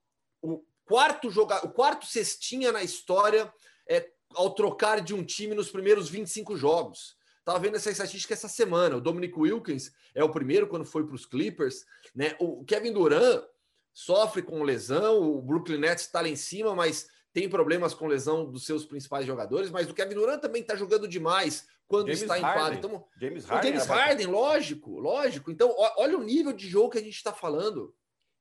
o 0.42 0.62
quarto 0.84 1.30
jogador, 1.30 1.66
o 1.66 1.72
quarto 1.72 2.06
cestinha 2.06 2.70
na 2.70 2.82
história 2.82 3.52
é, 3.88 4.08
ao 4.34 4.54
trocar 4.54 5.00
de 5.00 5.14
um 5.14 5.24
time 5.24 5.54
nos 5.54 5.70
primeiros 5.70 6.08
25 6.08 6.56
jogos. 6.56 7.16
Tava 7.44 7.58
vendo 7.58 7.76
essa 7.76 7.90
estatística 7.90 8.32
essa 8.32 8.48
semana. 8.48 8.96
O 8.96 9.00
Dominic 9.00 9.38
Wilkins 9.38 9.92
é 10.14 10.24
o 10.24 10.30
primeiro 10.30 10.66
quando 10.66 10.84
foi 10.84 11.06
para 11.06 11.14
os 11.14 11.26
Clippers, 11.26 11.84
né? 12.14 12.36
O 12.38 12.64
Kevin 12.64 12.92
Durant 12.92 13.44
sofre 13.92 14.42
com 14.42 14.62
lesão, 14.62 15.20
o 15.20 15.42
Brooklyn 15.42 15.78
Nets 15.78 16.04
está 16.04 16.20
lá 16.20 16.28
em 16.28 16.36
cima, 16.36 16.74
mas 16.74 17.06
tem 17.34 17.48
problemas 17.48 17.92
com 17.92 18.06
lesão 18.06 18.48
dos 18.48 18.64
seus 18.64 18.86
principais 18.86 19.26
jogadores, 19.26 19.68
mas 19.68 19.90
o 19.90 19.94
Kevin 19.94 20.14
Durant 20.14 20.40
também 20.40 20.62
está 20.62 20.76
jogando 20.76 21.08
demais 21.08 21.66
quando 21.88 22.06
James 22.06 22.22
está 22.22 22.38
em 22.38 22.42
quadro. 22.42 22.78
Então, 22.78 23.04
James 23.20 23.44
Harden, 23.44 23.72
James 23.72 23.86
Harden 23.86 24.26
lógico, 24.28 25.00
lógico. 25.00 25.50
Então, 25.50 25.74
olha 25.98 26.16
o 26.16 26.22
nível 26.22 26.52
de 26.52 26.68
jogo 26.68 26.90
que 26.90 26.98
a 26.98 27.02
gente 27.02 27.16
está 27.16 27.32
falando. 27.32 27.92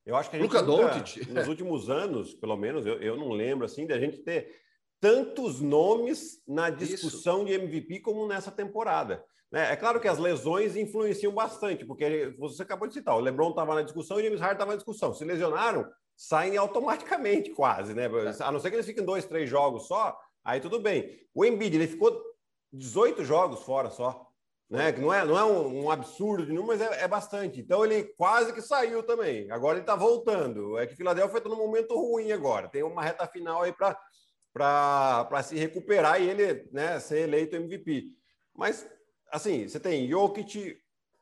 Eu 0.05 0.15
acho 0.15 0.29
que 0.29 0.35
a 0.35 0.39
gente 0.39 0.47
Luca 0.47 0.61
nunca, 0.61 1.03
nos 1.33 1.47
últimos 1.47 1.89
anos, 1.89 2.35
pelo 2.35 2.55
menos, 2.55 2.85
eu, 2.85 3.01
eu 3.01 3.17
não 3.17 3.31
lembro 3.31 3.65
assim, 3.65 3.87
de 3.87 3.93
a 3.93 3.99
gente 3.99 4.19
ter 4.19 4.61
tantos 5.01 5.59
nomes 5.59 6.41
na 6.47 6.69
discussão 6.69 7.39
Isso. 7.39 7.47
de 7.47 7.53
MVP 7.53 7.99
como 8.01 8.27
nessa 8.27 8.51
temporada. 8.51 9.25
Né? 9.51 9.73
É 9.73 9.75
claro 9.75 9.99
que 9.99 10.07
as 10.07 10.19
lesões 10.19 10.75
influenciam 10.75 11.33
bastante, 11.33 11.83
porque 11.83 12.35
você 12.37 12.61
acabou 12.61 12.87
de 12.87 12.93
citar, 12.93 13.15
o 13.15 13.19
LeBron 13.19 13.49
estava 13.49 13.73
na 13.73 13.81
discussão 13.81 14.19
e 14.19 14.21
o 14.21 14.25
James 14.25 14.39
Harden 14.39 14.55
estava 14.55 14.71
na 14.71 14.77
discussão. 14.77 15.13
Se 15.15 15.25
lesionaram, 15.25 15.89
saem 16.23 16.55
automaticamente 16.55 17.49
quase, 17.49 17.93
né? 17.93 18.09
A 18.39 18.49
não 18.49 18.57
ser 18.57 18.69
que 18.69 18.77
eles 18.77 18.85
fiquem 18.85 19.03
dois, 19.03 19.25
três 19.25 19.49
jogos 19.49 19.87
só, 19.87 20.17
aí 20.41 20.61
tudo 20.61 20.79
bem. 20.79 21.19
O 21.35 21.43
Embiid, 21.43 21.75
ele 21.75 21.85
ficou 21.85 22.17
18 22.71 23.25
jogos 23.25 23.63
fora 23.63 23.89
só, 23.89 24.25
né? 24.69 24.93
Que 24.93 25.01
não 25.01 25.13
é, 25.13 25.25
não 25.25 25.37
é 25.37 25.43
um, 25.43 25.83
um 25.83 25.91
absurdo 25.91 26.45
de 26.45 26.53
número, 26.53 26.79
mas 26.79 26.81
é, 26.81 27.03
é, 27.03 27.07
bastante. 27.09 27.59
Então 27.59 27.83
ele 27.83 28.05
quase 28.15 28.53
que 28.53 28.61
saiu 28.61 29.03
também. 29.03 29.51
Agora 29.51 29.73
ele 29.73 29.83
está 29.83 29.97
voltando. 29.97 30.77
É 30.77 30.87
que 30.87 30.95
Filadélfia 30.95 31.39
está 31.39 31.49
num 31.49 31.57
momento 31.57 31.93
ruim 31.93 32.31
agora. 32.31 32.69
Tem 32.69 32.83
uma 32.83 33.03
reta 33.03 33.27
final 33.27 33.61
aí 33.61 33.73
para 33.73 33.99
para 34.53 35.43
se 35.43 35.57
recuperar 35.57 36.21
e 36.21 36.29
ele 36.29 36.69
né, 36.71 36.99
ser 36.99 37.21
eleito 37.21 37.55
MVP. 37.55 38.13
Mas, 38.55 38.87
assim, 39.31 39.67
você 39.67 39.79
tem 39.79 40.07
Jokic, 40.07 40.77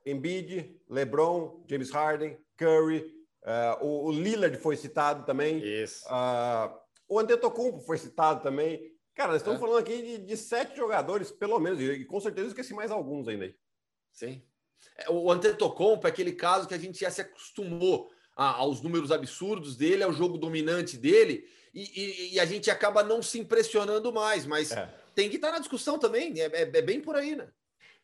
Embiid, 0.06 0.80
LeBron, 0.90 1.64
James 1.66 1.90
Harden, 1.92 2.38
Curry, 2.58 3.21
uh, 3.44 3.86
o, 3.86 4.08
o, 4.08 4.12
Lillard 4.12 4.58
foi 4.58 4.76
citado 4.76 5.26
também. 5.26 5.64
Isso. 5.64 6.06
Uh, 6.08 6.78
o 7.08 7.20
Antetokounmpo 7.20 7.80
foi 7.82 7.98
citado 7.98 8.42
também. 8.42 8.92
Cara, 9.14 9.34
nós 9.34 9.42
estamos 9.42 9.60
é. 9.60 9.62
falando 9.62 9.80
aqui 9.80 10.02
de, 10.02 10.18
de, 10.20 10.38
sete 10.38 10.76
jogadores, 10.76 11.32
pelo 11.32 11.60
menos, 11.60 11.80
e 11.80 12.06
com 12.06 12.20
certeza 12.20 12.48
esqueci 12.48 12.74
mais 12.74 12.92
alguns 12.92 13.28
ainda 13.28 13.46
aí. 13.46 13.56
Sim. 14.12 14.42
É, 14.98 15.10
o 15.10 15.32
Antetokounmpo 15.32 16.08
é 16.08 16.10
aquele 16.10 16.32
caso 16.32 16.68
que 16.68 16.74
a 16.74 16.80
gente 16.80 17.00
já 17.00 17.12
se 17.12 17.22
acostumou 17.22 18.10
aos 18.36 18.82
números 18.82 19.12
absurdos 19.12 19.76
dele, 19.76 20.04
ao 20.04 20.14
jogo 20.14 20.38
dominante 20.38 20.98
dele, 20.98 21.46
e, 21.74 21.82
e, 21.82 22.34
e, 22.36 22.40
a 22.40 22.46
gente 22.46 22.72
acaba 22.72 23.04
não 23.04 23.22
se 23.22 23.40
impressionando 23.40 24.12
mais, 24.12 24.46
mas 24.46 24.72
é. 24.72 24.90
tem 25.14 25.30
que 25.30 25.36
estar 25.36 25.52
na 25.52 25.60
discussão 25.60 26.00
também, 26.00 26.34
é, 26.40 26.46
é, 26.46 26.62
é, 26.62 26.82
bem 26.82 27.00
por 27.00 27.16
aí, 27.16 27.36
né? 27.36 27.50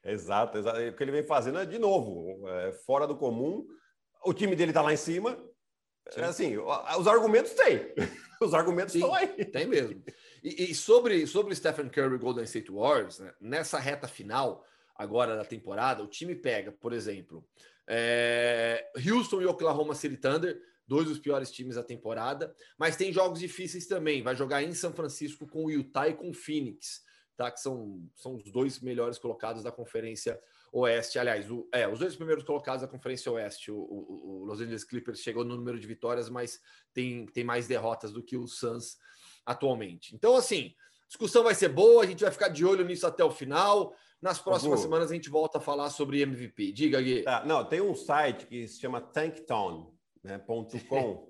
Exato, 0.03 0.57
exato. 0.57 0.79
O 0.79 0.93
que 0.93 1.03
ele 1.03 1.11
vem 1.11 1.23
fazendo 1.23 1.59
é, 1.59 1.65
de 1.65 1.77
novo, 1.77 2.47
é, 2.47 2.71
fora 2.71 3.05
do 3.05 3.17
comum. 3.17 3.67
O 4.25 4.33
time 4.33 4.55
dele 4.55 4.71
está 4.71 4.81
lá 4.81 4.93
em 4.93 4.97
cima. 4.97 5.37
Sim. 6.09 6.21
Assim, 6.21 6.57
os 6.57 7.07
argumentos 7.07 7.53
tem. 7.53 7.93
Os 8.39 8.53
argumentos 8.53 8.93
Sim, 8.93 8.99
estão 8.99 9.15
aí. 9.15 9.45
Tem 9.45 9.65
mesmo. 9.65 10.03
E, 10.43 10.69
e, 10.69 10.75
sobre, 10.75 11.25
sobre 11.25 11.55
Stephen 11.55 11.89
Curry 11.89 12.15
e 12.15 12.19
Golden 12.19 12.43
State 12.43 12.71
Warriors, 12.71 13.17
né, 13.17 13.33
nessa 13.41 13.79
reta 13.79 14.07
final 14.07 14.63
agora 14.95 15.35
da 15.35 15.43
temporada, 15.43 16.03
o 16.03 16.07
time 16.07 16.35
pega, 16.35 16.71
por 16.71 16.93
exemplo, 16.93 17.43
é, 17.87 18.91
Houston 19.09 19.41
e 19.41 19.45
Oklahoma 19.45 19.95
City 19.95 20.17
Thunder, 20.17 20.61
dois 20.87 21.07
dos 21.07 21.19
piores 21.19 21.51
times 21.51 21.75
da 21.75 21.83
temporada, 21.83 22.55
mas 22.77 22.95
tem 22.95 23.11
jogos 23.11 23.39
difíceis 23.39 23.87
também. 23.87 24.21
Vai 24.21 24.35
jogar 24.35 24.63
em 24.63 24.73
São 24.73 24.93
Francisco 24.93 25.47
com 25.47 25.65
o 25.65 25.71
Utah 25.71 26.07
e 26.07 26.13
com 26.13 26.29
o 26.29 26.33
Phoenix, 26.33 27.01
tá? 27.35 27.51
Que 27.51 27.59
são, 27.59 28.07
são 28.15 28.35
os 28.35 28.51
dois 28.51 28.79
melhores 28.79 29.17
colocados 29.17 29.63
da 29.63 29.71
Conferência 29.71 30.39
Oeste. 30.71 31.19
Aliás, 31.19 31.49
o, 31.49 31.67
é, 31.71 31.87
os 31.87 31.99
dois 31.99 32.15
primeiros 32.15 32.43
colocados 32.43 32.81
da 32.81 32.87
Conferência 32.87 33.31
Oeste. 33.31 33.71
O, 33.71 33.77
o, 33.77 34.41
o, 34.41 34.45
Los 34.45 34.59
Angeles 34.59 34.83
Clippers 34.83 35.19
chegou 35.19 35.43
no 35.43 35.55
número 35.55 35.79
de 35.79 35.87
vitórias, 35.87 36.29
mas 36.29 36.59
tem, 36.93 37.25
tem 37.27 37.43
mais 37.43 37.67
derrotas 37.67 38.11
do 38.11 38.23
que 38.23 38.37
o 38.37 38.47
Suns 38.47 38.97
atualmente. 39.45 40.15
Então, 40.15 40.35
assim, 40.35 40.73
a 41.03 41.07
discussão 41.07 41.43
vai 41.43 41.55
ser 41.55 41.69
boa, 41.69 42.03
a 42.03 42.05
gente 42.05 42.23
vai 42.23 42.31
ficar 42.31 42.49
de 42.49 42.65
olho 42.65 42.85
nisso 42.85 43.07
até 43.07 43.23
o 43.23 43.31
final. 43.31 43.95
Nas 44.21 44.39
próximas 44.39 44.79
semanas 44.79 45.11
a 45.11 45.13
gente 45.13 45.29
volta 45.29 45.59
a 45.59 45.61
falar 45.61 45.89
sobre 45.89 46.21
MVP. 46.21 46.71
Diga, 46.71 46.99
Gui. 47.01 47.23
Tá, 47.23 47.45
não, 47.45 47.63
tem 47.63 47.81
um 47.81 47.95
site 47.95 48.47
que 48.47 48.67
se 48.67 48.79
chama 48.79 48.99
Tanktown 48.99 49.93
né, 50.23 50.41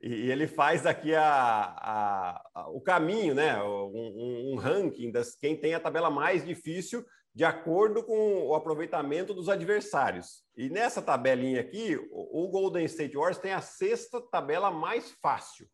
e 0.00 0.30
ele 0.30 0.46
faz 0.46 0.86
aqui 0.86 1.14
a, 1.14 1.22
a, 1.24 2.50
a, 2.54 2.68
o 2.70 2.80
caminho, 2.80 3.34
né, 3.34 3.62
um, 3.62 4.52
um, 4.52 4.56
ranking 4.56 5.12
das 5.12 5.36
quem 5.36 5.56
tem 5.56 5.74
a 5.74 5.80
tabela 5.80 6.10
mais 6.10 6.44
difícil 6.44 7.04
de 7.34 7.44
acordo 7.44 8.02
com 8.02 8.46
o 8.46 8.54
aproveitamento 8.54 9.32
dos 9.32 9.48
adversários. 9.48 10.44
E 10.56 10.68
nessa 10.68 11.00
tabelinha 11.00 11.60
aqui, 11.60 11.96
o, 12.10 12.48
Golden 12.48 12.84
State 12.84 13.16
Warriors 13.16 13.38
tem 13.38 13.52
a 13.52 13.60
sexta 13.62 14.20
tabela 14.20 14.70
mais 14.70 15.10
fácil. 15.22 15.66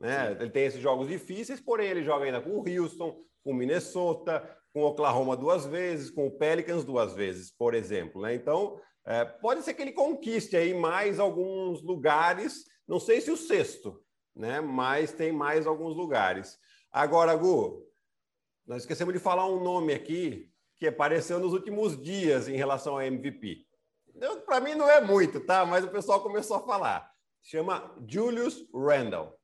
Né? 0.00 0.32
Ele 0.32 0.50
tem 0.50 0.64
esses 0.64 0.80
jogos 0.80 1.06
difíceis, 1.06 1.60
porém 1.60 1.88
ele 1.88 2.02
joga 2.02 2.24
ainda 2.24 2.40
com 2.40 2.50
o 2.50 2.64
Houston, 2.68 3.22
com 3.44 3.52
o 3.52 3.54
Minnesota, 3.54 4.58
com 4.72 4.82
o 4.82 4.86
Oklahoma 4.86 5.36
duas 5.36 5.64
vezes, 5.64 6.10
com 6.10 6.26
o 6.26 6.36
Pelicans 6.36 6.84
duas 6.84 7.14
vezes, 7.14 7.52
por 7.52 7.72
exemplo. 7.72 8.22
Né? 8.22 8.34
Então, 8.34 8.80
é, 9.06 9.24
pode 9.24 9.62
ser 9.62 9.74
que 9.74 9.82
ele 9.82 9.92
conquiste 9.92 10.56
aí 10.56 10.74
mais 10.74 11.20
alguns 11.20 11.82
lugares, 11.82 12.64
não 12.86 12.98
sei 12.98 13.20
se 13.20 13.30
o 13.30 13.36
sexto, 13.36 14.02
né? 14.34 14.60
Mas 14.60 15.12
tem 15.12 15.30
mais 15.30 15.66
alguns 15.66 15.96
lugares. 15.96 16.58
Agora, 16.90 17.34
Gu, 17.36 17.86
nós 18.66 18.82
esquecemos 18.82 19.14
de 19.14 19.20
falar 19.20 19.48
um 19.48 19.62
nome 19.62 19.94
aqui 19.94 20.50
que 20.78 20.86
apareceu 20.86 21.38
nos 21.38 21.52
últimos 21.52 22.00
dias 22.00 22.48
em 22.48 22.56
relação 22.56 22.94
ao 22.94 23.02
MVP. 23.02 23.64
Para 24.44 24.60
mim 24.60 24.74
não 24.74 24.88
é 24.88 25.00
muito, 25.00 25.40
tá? 25.40 25.64
Mas 25.64 25.84
o 25.84 25.88
pessoal 25.88 26.20
começou 26.22 26.56
a 26.56 26.66
falar. 26.66 27.10
Chama 27.42 27.94
Julius 28.06 28.64
Randle. 28.74 29.36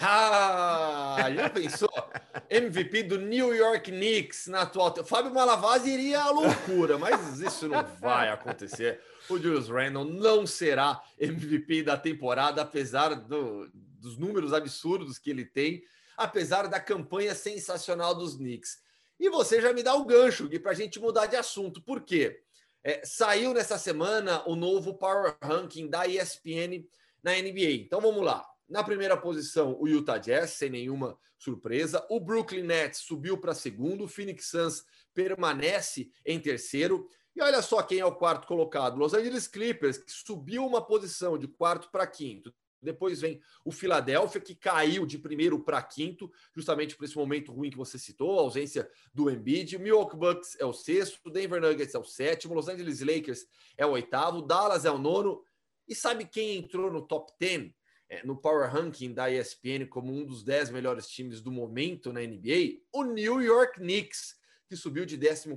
Ah, 0.00 1.28
já 1.34 1.50
pensou? 1.50 1.90
MVP 2.48 3.02
do 3.04 3.18
New 3.18 3.54
York 3.54 3.90
Knicks 3.90 4.46
na 4.46 4.62
atual. 4.62 4.94
Fábio 5.04 5.34
Malavaz 5.34 5.86
iria 5.86 6.20
à 6.22 6.30
loucura, 6.30 6.98
mas 6.98 7.40
isso 7.40 7.68
não 7.68 7.84
vai 8.00 8.30
acontecer. 8.30 9.00
O 9.28 9.38
Julius 9.38 9.68
Randle 9.68 10.04
não 10.04 10.46
será 10.46 11.02
MVP 11.18 11.82
da 11.82 11.96
temporada, 11.96 12.62
apesar 12.62 13.14
do, 13.14 13.70
dos 13.72 14.16
números 14.16 14.52
absurdos 14.52 15.18
que 15.18 15.30
ele 15.30 15.44
tem, 15.44 15.82
apesar 16.16 16.68
da 16.68 16.80
campanha 16.80 17.34
sensacional 17.34 18.14
dos 18.14 18.36
Knicks. 18.36 18.78
E 19.22 19.30
você 19.30 19.60
já 19.60 19.72
me 19.72 19.84
dá 19.84 19.94
o 19.94 20.04
gancho, 20.04 20.48
Gui, 20.48 20.58
para 20.58 20.72
a 20.72 20.74
gente 20.74 20.98
mudar 20.98 21.26
de 21.26 21.36
assunto. 21.36 21.80
Por 21.80 22.02
quê? 22.02 22.42
É, 22.82 23.02
saiu 23.04 23.54
nessa 23.54 23.78
semana 23.78 24.42
o 24.48 24.56
novo 24.56 24.98
Power 24.98 25.36
Ranking 25.40 25.88
da 25.88 26.08
ESPN 26.08 26.84
na 27.22 27.30
NBA. 27.30 27.70
Então 27.84 28.00
vamos 28.00 28.24
lá. 28.24 28.44
Na 28.68 28.82
primeira 28.82 29.16
posição, 29.16 29.76
o 29.78 29.86
Utah 29.86 30.18
Jazz, 30.18 30.50
sem 30.50 30.70
nenhuma 30.70 31.16
surpresa. 31.38 32.04
O 32.10 32.18
Brooklyn 32.18 32.64
Nets 32.64 33.02
subiu 33.02 33.38
para 33.38 33.54
segundo. 33.54 34.06
O 34.06 34.08
Phoenix 34.08 34.46
Suns 34.46 34.82
permanece 35.14 36.10
em 36.26 36.40
terceiro. 36.40 37.08
E 37.36 37.40
olha 37.40 37.62
só 37.62 37.80
quem 37.80 38.00
é 38.00 38.04
o 38.04 38.16
quarto 38.16 38.48
colocado: 38.48 38.98
Los 38.98 39.14
Angeles 39.14 39.46
Clippers, 39.46 39.98
que 39.98 40.10
subiu 40.10 40.66
uma 40.66 40.84
posição 40.84 41.38
de 41.38 41.46
quarto 41.46 41.92
para 41.92 42.08
quinto. 42.08 42.52
Depois 42.82 43.20
vem 43.20 43.40
o 43.64 43.70
Philadelphia, 43.70 44.40
que 44.40 44.54
caiu 44.54 45.06
de 45.06 45.18
primeiro 45.18 45.62
para 45.62 45.82
quinto, 45.82 46.30
justamente 46.54 46.96
por 46.96 47.04
esse 47.04 47.16
momento 47.16 47.52
ruim 47.52 47.70
que 47.70 47.76
você 47.76 47.98
citou, 47.98 48.38
a 48.38 48.42
ausência 48.42 48.88
do 49.14 49.30
Embiid. 49.30 49.78
Milwaukee 49.78 50.16
Bucks 50.16 50.56
é 50.58 50.64
o 50.64 50.72
sexto, 50.72 51.30
Denver 51.30 51.60
Nuggets 51.60 51.94
é 51.94 51.98
o 51.98 52.04
sétimo, 52.04 52.54
Los 52.54 52.68
Angeles 52.68 53.00
Lakers 53.00 53.46
é 53.76 53.86
o 53.86 53.90
oitavo, 53.90 54.42
Dallas 54.42 54.84
é 54.84 54.90
o 54.90 54.98
nono. 54.98 55.44
E 55.86 55.94
sabe 55.94 56.24
quem 56.24 56.58
entrou 56.58 56.90
no 56.92 57.02
top 57.02 57.32
10? 57.38 57.72
é, 58.12 58.22
no 58.26 58.36
Power 58.36 58.70
Ranking 58.70 59.14
da 59.14 59.30
ESPN 59.30 59.86
como 59.88 60.12
um 60.12 60.26
dos 60.26 60.44
10 60.44 60.68
melhores 60.68 61.08
times 61.08 61.40
do 61.40 61.50
momento 61.50 62.12
na 62.12 62.20
NBA, 62.20 62.82
o 62.92 63.04
New 63.04 63.40
York 63.40 63.80
Knicks, 63.80 64.36
que 64.68 64.76
subiu 64.76 65.06
de 65.06 65.16
14 65.16 65.48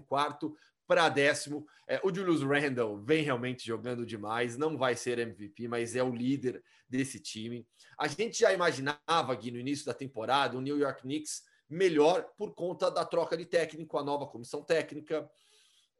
para 0.88 1.10
décimo. 1.10 1.66
É, 1.88 2.00
o 2.04 2.14
Julius 2.14 2.42
Randle 2.42 3.02
vem 3.04 3.24
realmente 3.24 3.66
jogando 3.66 4.06
demais, 4.06 4.58
não 4.58 4.78
vai 4.78 4.96
ser 4.96 5.20
MVP, 5.20 5.68
mas 5.68 5.96
é 5.96 6.04
o 6.04 6.14
líder 6.14 6.64
desse 6.88 7.20
time. 7.20 7.68
A 8.00 8.08
gente 8.08 8.40
já 8.40 8.54
imaginava 8.54 9.34
aqui 9.34 9.52
no 9.52 9.60
início 9.60 9.86
da 9.86 9.94
temporada 9.94 10.58
o 10.58 10.62
New 10.62 10.78
York 10.78 11.02
Knicks 11.02 11.44
melhor 11.70 12.24
por 12.38 12.54
conta 12.54 12.92
da 12.92 13.04
troca 13.04 13.36
de 13.36 13.46
técnico, 13.46 13.98
a 13.98 14.04
nova 14.04 14.28
comissão 14.28 14.64
técnica. 14.64 15.30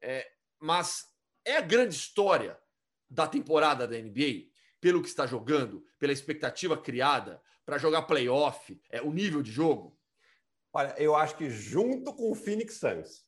É, 0.00 0.26
mas 0.60 1.04
é 1.44 1.56
a 1.56 1.60
grande 1.60 1.94
história 1.94 2.58
da 3.08 3.26
temporada 3.26 3.86
da 3.86 3.96
NBA, 3.96 4.50
pelo 4.80 5.02
que 5.02 5.08
está 5.08 5.26
jogando, 5.26 5.84
pela 5.98 6.12
expectativa 6.12 6.76
criada 6.76 7.40
para 7.64 7.78
jogar 7.78 8.02
playoff, 8.02 8.80
é, 8.90 9.02
o 9.02 9.12
nível 9.12 9.42
de 9.42 9.50
jogo? 9.50 9.98
Olha, 10.72 10.94
eu 10.98 11.16
acho 11.16 11.36
que 11.36 11.50
junto 11.50 12.14
com 12.14 12.30
o 12.30 12.34
Phoenix 12.34 12.78
Suns, 12.78 13.25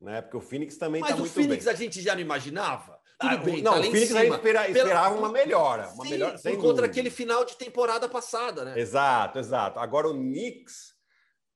né? 0.00 0.22
Porque 0.22 0.36
o 0.36 0.40
Phoenix 0.40 0.76
também 0.76 1.02
está 1.02 1.16
muito 1.16 1.34
bem. 1.34 1.44
Mas 1.44 1.44
o 1.44 1.48
Phoenix 1.48 1.66
a 1.66 1.74
gente 1.74 2.00
já 2.00 2.14
não 2.14 2.20
imaginava. 2.20 2.98
Tudo 3.18 3.34
ah, 3.34 3.36
bem, 3.36 3.62
não, 3.62 3.74
tá 3.74 3.80
o 3.80 3.82
Phoenix 3.84 4.14
a 4.14 4.24
gente 4.24 4.34
espera, 4.34 4.68
esperava 4.68 5.14
uma 5.14 5.28
melhora, 5.30 5.88
uma 5.90 6.04
Sim, 6.04 6.10
melhor, 6.10 6.40
por 6.40 6.56
contra 6.56 6.86
aquele 6.86 7.10
final 7.10 7.44
de 7.44 7.54
temporada 7.56 8.08
passada, 8.08 8.64
né? 8.64 8.80
Exato, 8.80 9.38
exato. 9.38 9.78
Agora 9.78 10.08
o 10.08 10.14
Knicks 10.14 10.94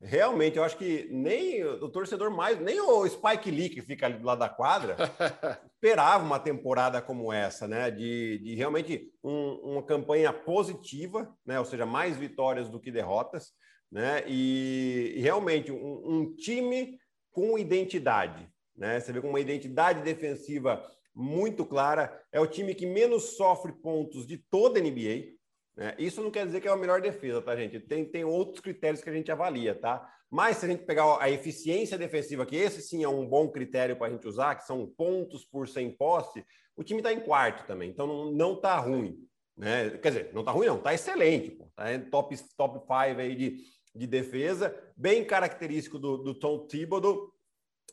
Realmente, 0.05 0.59
eu 0.59 0.65
acho 0.65 0.77
que 0.77 1.09
nem 1.11 1.65
o 1.65 1.89
torcedor 1.89 2.31
mais, 2.31 2.61
nem 2.61 2.79
o 2.79 3.09
Spike 3.09 3.51
Lee, 3.51 3.71
que 3.71 3.81
fica 3.81 4.05
ali 4.05 4.19
do 4.19 4.27
lado 4.27 4.41
da 4.41 4.51
quadra, 4.51 4.97
esperava 5.75 6.23
uma 6.23 6.39
temporada 6.39 7.01
como 7.01 7.33
essa, 7.33 7.67
né? 7.67 7.91
De, 7.91 8.39
de 8.39 8.55
realmente 8.55 9.11
um, 9.25 9.73
uma 9.73 9.83
campanha 9.83 10.31
positiva, 10.31 11.35
né? 11.47 11.59
Ou 11.59 11.65
seja, 11.65 11.87
mais 11.87 12.19
vitórias 12.19 12.69
do 12.69 12.79
que 12.79 12.93
derrotas, 12.93 13.53
né? 13.91 14.23
E, 14.27 15.15
e 15.17 15.21
realmente 15.23 15.73
um, 15.73 16.03
um, 16.05 16.37
time 16.37 16.99
com 17.35 17.59
identidade, 17.59 18.49
né? 18.75 18.99
Você 18.99 19.12
vê 19.12 19.21
com 19.21 19.29
uma 19.29 19.41
identidade 19.41 20.00
defensiva 20.03 20.83
muito 21.12 21.67
clara. 21.67 22.25
É 22.33 22.41
o 22.41 22.47
time 22.47 22.75
que 22.75 22.87
menos 22.87 23.37
sofre 23.37 23.73
pontos 23.73 24.26
de 24.26 24.38
toda 24.38 24.79
a 24.79 24.83
NBA, 24.83 25.35
né? 25.76 25.95
Isso 25.99 26.23
não 26.23 26.31
quer 26.31 26.47
dizer 26.47 26.61
que 26.61 26.69
é 26.69 26.71
a 26.71 26.76
melhor 26.76 27.03
defesa, 27.03 27.43
tá, 27.43 27.55
gente? 27.57 27.81
Tem, 27.81 28.05
tem 28.05 28.25
outros 28.25 28.61
critérios 28.61 29.03
que 29.03 29.11
a 29.11 29.12
gente 29.12 29.31
avalia, 29.31 29.75
tá? 29.75 30.09
Mas 30.31 30.59
se 30.59 30.67
a 30.67 30.69
gente 30.69 30.85
pegar 30.85 31.19
a 31.21 31.29
eficiência 31.29 31.99
defensiva, 31.99 32.47
que 32.47 32.57
esse 32.57 32.81
sim 32.81 33.03
é 33.03 33.09
um 33.09 33.26
bom 33.26 33.49
critério 33.49 33.97
para 33.97 34.07
a 34.07 34.11
gente 34.11 34.26
usar, 34.26 34.55
que 34.55 34.64
são 34.64 34.87
pontos 34.97 35.45
por 35.45 35.69
100 35.69 35.97
posse, 35.97 36.45
o 36.76 36.85
time 36.85 37.00
está 37.00 37.12
em 37.12 37.21
quarto 37.21 37.67
também, 37.67 37.91
então 37.91 38.07
não, 38.07 38.33
não 38.33 38.61
tá 38.61 38.76
ruim. 38.79 39.19
Né? 39.57 39.91
Quer 39.91 40.09
dizer, 40.09 40.31
não 40.33 40.43
tá 40.43 40.50
ruim, 40.50 40.67
não, 40.67 40.79
tá 40.79 40.93
excelente, 40.93 41.50
pô. 41.53 41.71
Tá 41.76 41.85
top, 42.11 42.37
top 42.57 42.81
5 42.81 43.21
aí 43.21 43.37
de, 43.37 43.59
de 43.95 44.07
defesa, 44.07 44.75
bem 44.97 45.25
característico 45.25 45.99
do, 45.99 46.19
do 46.19 46.35
Tom 46.35 46.67
Thibodeau. 46.67 47.33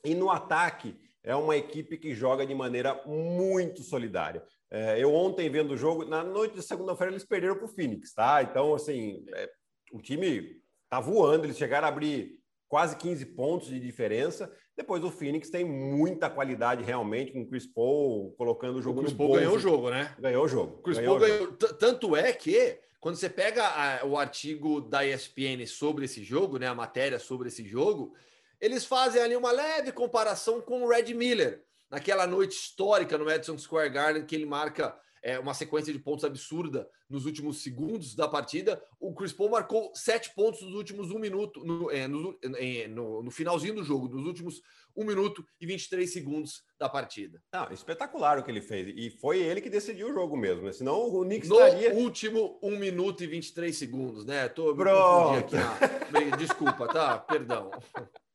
E 0.03 0.15
no 0.15 0.31
ataque, 0.31 0.95
é 1.23 1.35
uma 1.35 1.55
equipe 1.55 1.97
que 1.97 2.15
joga 2.15 2.45
de 2.45 2.55
maneira 2.55 3.01
muito 3.05 3.83
solidária. 3.83 4.43
É, 4.71 4.97
eu 4.97 5.13
ontem 5.13 5.49
vendo 5.49 5.71
o 5.71 5.77
jogo, 5.77 6.05
na 6.05 6.23
noite 6.23 6.55
de 6.55 6.63
segunda-feira 6.63 7.11
eles 7.11 7.25
perderam 7.25 7.55
para 7.55 7.65
o 7.65 7.67
Phoenix, 7.67 8.13
tá? 8.13 8.41
Então, 8.41 8.73
assim, 8.73 9.25
é, 9.35 9.49
o 9.91 10.01
time 10.01 10.61
tá 10.89 10.99
voando, 10.99 11.45
eles 11.45 11.57
chegaram 11.57 11.85
a 11.85 11.89
abrir 11.89 12.39
quase 12.67 12.95
15 12.95 13.25
pontos 13.27 13.67
de 13.67 13.79
diferença. 13.79 14.51
Depois 14.75 15.03
o 15.03 15.11
Phoenix 15.11 15.49
tem 15.49 15.65
muita 15.65 16.29
qualidade 16.29 16.83
realmente, 16.83 17.33
com 17.33 17.41
o 17.41 17.47
Chris 17.47 17.67
Paul 17.67 18.33
colocando 18.37 18.77
o 18.77 18.81
jogo 18.81 19.01
o 19.01 19.03
Chris 19.03 19.13
Paul 19.13 19.33
ganhou 19.33 19.55
o 19.55 19.59
jogo, 19.59 19.89
né? 19.89 20.15
Ganhou 20.17 20.45
o 20.45 20.47
jogo. 20.47 20.81
Chris 20.81 20.97
ganhou 20.97 21.19
Paul 21.19 21.27
ganhou. 21.27 21.51
Tanto 21.53 22.15
é 22.15 22.31
que 22.31 22.79
quando 23.01 23.15
você 23.15 23.27
pega 23.27 23.65
a, 23.65 24.05
o 24.05 24.15
artigo 24.15 24.79
da 24.79 25.03
ESPN 25.03 25.65
sobre 25.65 26.05
esse 26.05 26.23
jogo, 26.23 26.59
né, 26.59 26.67
a 26.67 26.75
matéria 26.75 27.17
sobre 27.17 27.47
esse 27.47 27.67
jogo, 27.67 28.15
eles 28.59 28.85
fazem 28.85 29.19
ali 29.19 29.35
uma 29.35 29.51
leve 29.51 29.91
comparação 29.91 30.61
com 30.61 30.83
o 30.83 30.87
Red 30.87 31.11
Miller. 31.15 31.63
Naquela 31.89 32.27
noite 32.27 32.51
histórica 32.51 33.17
no 33.17 33.25
Madison 33.25 33.57
Square 33.57 33.89
Garden, 33.89 34.23
que 34.23 34.35
ele 34.35 34.45
marca 34.45 34.95
é, 35.21 35.39
uma 35.39 35.53
sequência 35.53 35.93
de 35.93 35.99
pontos 35.99 36.25
absurda 36.25 36.89
nos 37.09 37.25
últimos 37.25 37.61
segundos 37.61 38.15
da 38.15 38.27
partida. 38.27 38.81
O 38.99 39.13
Chris 39.13 39.33
Paul 39.33 39.51
marcou 39.51 39.91
sete 39.93 40.33
pontos 40.33 40.61
nos 40.61 40.73
últimos 40.73 41.11
um 41.11 41.19
minuto, 41.19 41.63
no, 41.63 41.91
é, 41.91 42.07
no, 42.07 42.37
é, 42.57 42.87
no, 42.87 43.23
no, 43.23 43.31
finalzinho 43.31 43.75
do 43.75 43.83
jogo, 43.83 44.07
nos 44.07 44.25
últimos 44.25 44.61
um 44.95 45.05
minuto 45.05 45.45
e 45.59 45.65
23 45.65 46.11
segundos 46.11 46.63
da 46.77 46.89
partida. 46.89 47.41
Não, 47.53 47.71
espetacular 47.71 48.39
o 48.39 48.43
que 48.43 48.51
ele 48.51 48.61
fez. 48.61 48.93
E 48.95 49.09
foi 49.09 49.39
ele 49.39 49.61
que 49.61 49.69
decidiu 49.69 50.09
o 50.09 50.13
jogo 50.13 50.35
mesmo, 50.35 50.63
né? 50.63 50.73
Senão 50.73 51.07
o 51.07 51.23
Knicks 51.23 51.49
no 51.49 51.55
estaria... 51.55 51.93
último 51.93 52.59
um 52.61 52.77
minuto 52.77 53.23
e 53.23 53.27
23 53.27 53.75
segundos, 53.75 54.25
né? 54.25 54.49
Tô 54.49 54.75
Pronto. 54.75 55.55
Aqui, 55.55 56.37
Desculpa, 56.37 56.87
tá? 56.87 57.19
Perdão. 57.19 57.71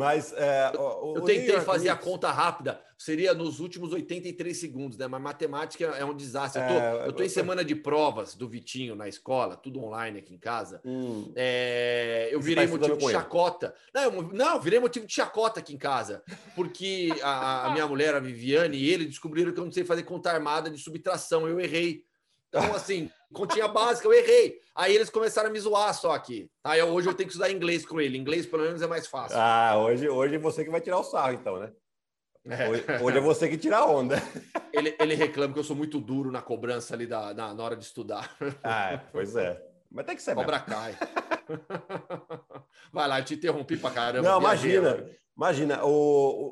Mas 0.00 0.32
é, 0.32 0.72
o, 0.78 1.16
eu 1.16 1.20
tentei 1.20 1.60
fazer 1.60 1.90
Knicks... 1.90 2.08
a 2.08 2.10
conta 2.10 2.30
rápida, 2.30 2.80
seria 2.96 3.34
nos 3.34 3.60
últimos 3.60 3.92
83 3.92 4.56
segundos, 4.56 4.96
né? 4.96 5.06
Mas 5.06 5.20
matemática 5.20 5.84
é 5.84 6.02
um 6.02 6.16
desastre. 6.16 6.62
É, 6.62 7.06
eu 7.06 7.12
tô, 7.12 7.22
em 7.22 7.28
semana 7.28 7.62
de 7.62 7.74
provas 7.74 8.34
do 8.34 8.48
Vitinho 8.48 8.96
na 8.96 9.08
escola, 9.08 9.56
tudo 9.56 9.78
online 9.84 10.20
aqui 10.20 10.34
em 10.34 10.38
casa. 10.38 10.80
Hum. 10.86 11.30
É, 11.36 12.30
eu 12.32 12.40
virei 12.40 12.64
tá 12.66 12.72
motivo 12.72 12.96
de 12.96 13.10
chacota. 13.10 13.74
Não, 13.94 14.22
não, 14.22 14.58
virei 14.58 14.80
motivo 14.80 15.06
de 15.06 15.12
chacota 15.12 15.60
aqui 15.60 15.74
em 15.74 15.78
casa, 15.78 16.22
porque 16.56 17.10
a, 17.22 17.66
a 17.66 17.70
minha 17.72 17.86
mulher, 17.86 18.14
a 18.14 18.20
Viviane, 18.20 18.78
e 18.78 18.88
ele 18.88 19.04
descobriram 19.04 19.52
que 19.52 19.60
eu 19.60 19.64
não 19.66 19.72
sei 19.72 19.84
fazer 19.84 20.04
conta 20.04 20.32
armada 20.32 20.70
de 20.70 20.78
subtração. 20.78 21.46
Eu 21.46 21.60
errei. 21.60 22.04
Então, 22.48 22.74
assim, 22.74 23.10
continha 23.32 23.68
básica, 23.68 24.06
eu 24.06 24.12
errei. 24.12 24.58
Aí 24.74 24.94
eles 24.94 25.10
começaram 25.10 25.48
a 25.48 25.52
me 25.52 25.60
zoar 25.60 25.94
só 25.94 26.12
aqui. 26.12 26.50
Aí 26.64 26.82
hoje 26.82 27.08
eu 27.08 27.14
tenho 27.14 27.28
que 27.28 27.34
estudar 27.34 27.50
inglês 27.50 27.84
com 27.84 28.00
ele. 28.00 28.16
Inglês, 28.16 28.46
pelo 28.46 28.62
menos, 28.62 28.82
é 28.82 28.86
mais 28.86 29.06
fácil. 29.06 29.36
Ah, 29.38 29.76
hoje, 29.78 30.08
hoje 30.08 30.36
é 30.36 30.38
você 30.38 30.64
que 30.64 30.70
vai 30.70 30.80
tirar 30.80 30.98
o 30.98 31.04
sarro, 31.04 31.34
então, 31.34 31.58
né? 31.58 31.72
É. 32.46 32.68
Hoje, 32.68 32.84
hoje, 33.02 33.18
é 33.18 33.20
você 33.20 33.48
que 33.48 33.58
tira 33.58 33.78
a 33.78 33.86
onda. 33.86 34.16
Ele, 34.72 34.96
ele 34.98 35.14
reclama 35.14 35.52
que 35.52 35.58
eu 35.58 35.64
sou 35.64 35.76
muito 35.76 36.00
duro 36.00 36.30
na 36.30 36.40
cobrança 36.40 36.94
ali 36.94 37.06
da, 37.06 37.34
na, 37.34 37.52
na 37.52 37.62
hora 37.62 37.76
de 37.76 37.84
estudar. 37.84 38.34
Ah, 38.62 39.02
pois 39.12 39.36
é. 39.36 39.60
Mas 39.90 40.06
tem 40.06 40.16
que 40.16 40.22
ser 40.22 40.34
Cobra 40.34 40.58
mesmo. 40.58 40.66
cai. 40.66 40.96
Vai 42.92 43.08
lá, 43.08 43.18
eu 43.18 43.24
te 43.24 43.34
interrompi 43.34 43.76
pra 43.76 43.90
caramba. 43.90 44.28
Não, 44.28 44.38
imagina. 44.38 45.04
Imagina, 45.36 45.84
o, 45.84 45.90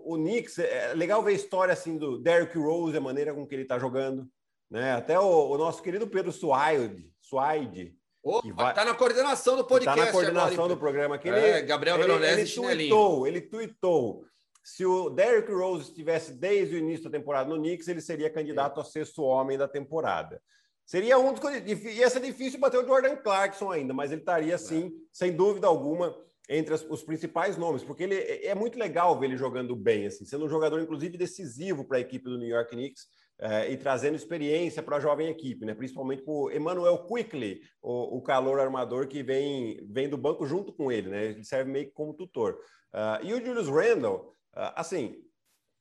o, 0.07 0.15
o 0.15 0.17
Knicks, 0.17 0.59
é 0.59 0.95
legal 0.95 1.23
ver 1.23 1.33
a 1.33 1.35
história 1.35 1.73
assim 1.73 1.97
do 1.97 2.19
Derrick 2.19 2.57
Rose, 2.59 2.97
a 2.97 3.01
maneira 3.01 3.35
com 3.35 3.47
que 3.47 3.55
ele 3.55 3.65
tá 3.65 3.79
jogando. 3.79 4.27
Né? 4.71 4.93
Até 4.93 5.19
o, 5.19 5.51
o 5.51 5.59
nosso 5.59 5.83
querido 5.83 6.07
Pedro 6.07 6.33
Suaide, 6.33 7.11
Suaide 7.21 7.97
Opa, 8.23 8.53
vai... 8.53 8.75
Tá 8.75 8.85
na 8.85 8.95
coordenação 8.95 9.57
do 9.57 9.65
podcast. 9.65 9.99
Está 9.99 10.07
na 10.07 10.13
coordenação 10.13 10.65
agora, 10.65 10.69
do 10.69 10.77
programa. 10.77 11.19
Que 11.19 11.29
ele, 11.29 11.39
é, 11.39 11.63
Gabriel 11.63 11.97
Veronese 11.97 12.59
ele, 12.61 12.67
ele 12.67 12.89
tweetou, 12.89 13.27
ele 13.27 13.41
tweetou. 13.41 14.25
Se 14.63 14.85
o 14.85 15.09
Derrick 15.09 15.51
Rose 15.51 15.85
estivesse 15.85 16.33
desde 16.33 16.75
o 16.75 16.79
início 16.79 17.05
da 17.05 17.19
temporada 17.19 17.49
no 17.49 17.57
Knicks, 17.57 17.89
ele 17.89 18.03
seria 18.03 18.29
candidato 18.29 18.79
é. 18.79 18.83
a 18.83 18.85
sexto 18.85 19.23
homem 19.23 19.57
da 19.57 19.67
temporada. 19.67 20.43
Seria 20.85 21.19
um 21.19 21.33
dos. 21.33 21.43
Ia 21.45 22.11
ser 22.11 22.21
difícil 22.21 22.61
bater 22.61 22.79
o 22.79 22.87
Jordan 22.87 23.17
Clarkson 23.17 23.71
ainda, 23.71 23.95
mas 23.95 24.11
ele 24.11 24.21
estaria, 24.21 24.59
sim, 24.59 24.89
é. 24.89 24.91
sem 25.13 25.33
dúvida 25.33 25.67
alguma, 25.67 26.15
entre 26.49 26.75
as, 26.75 26.83
os 26.83 27.03
principais 27.03 27.57
nomes, 27.57 27.83
porque 27.83 28.03
ele 28.03 28.17
é 28.17 28.55
muito 28.55 28.79
legal 28.79 29.19
ver 29.19 29.27
ele 29.27 29.37
jogando 29.37 29.75
bem, 29.77 30.07
assim, 30.07 30.25
sendo 30.25 30.45
um 30.45 30.49
jogador, 30.49 30.81
inclusive, 30.81 31.17
decisivo 31.17 31.85
para 31.85 31.99
a 31.99 32.01
equipe 32.01 32.25
do 32.25 32.39
New 32.39 32.49
York 32.49 32.71
Knicks 32.71 33.07
é, 33.41 33.71
e 33.71 33.77
trazendo 33.77 34.17
experiência 34.17 34.83
para 34.83 34.97
a 34.97 35.01
jovem 35.01 35.29
equipe, 35.29 35.65
né? 35.65 35.75
principalmente 35.75 36.23
para 36.23 36.33
o 36.33 36.51
Emmanuel 36.51 37.07
Quickly, 37.07 37.61
o, 37.81 38.17
o, 38.17 38.23
calor 38.23 38.59
armador 38.59 39.07
que 39.07 39.23
vem, 39.23 39.87
vem 39.89 40.09
do 40.09 40.19
banco 40.19 40.45
junto 40.45 40.73
com 40.73 40.91
ele, 40.91 41.09
né? 41.09 41.27
ele 41.27 41.45
serve 41.45 41.71
meio 41.71 41.87
que 41.87 41.93
como 41.93 42.15
tutor. 42.15 42.59
Uh, 42.93 43.25
e 43.25 43.33
o 43.33 43.45
Julius 43.45 43.69
Randle, 43.69 44.33
uh, 44.57 44.73
assim, 44.75 45.23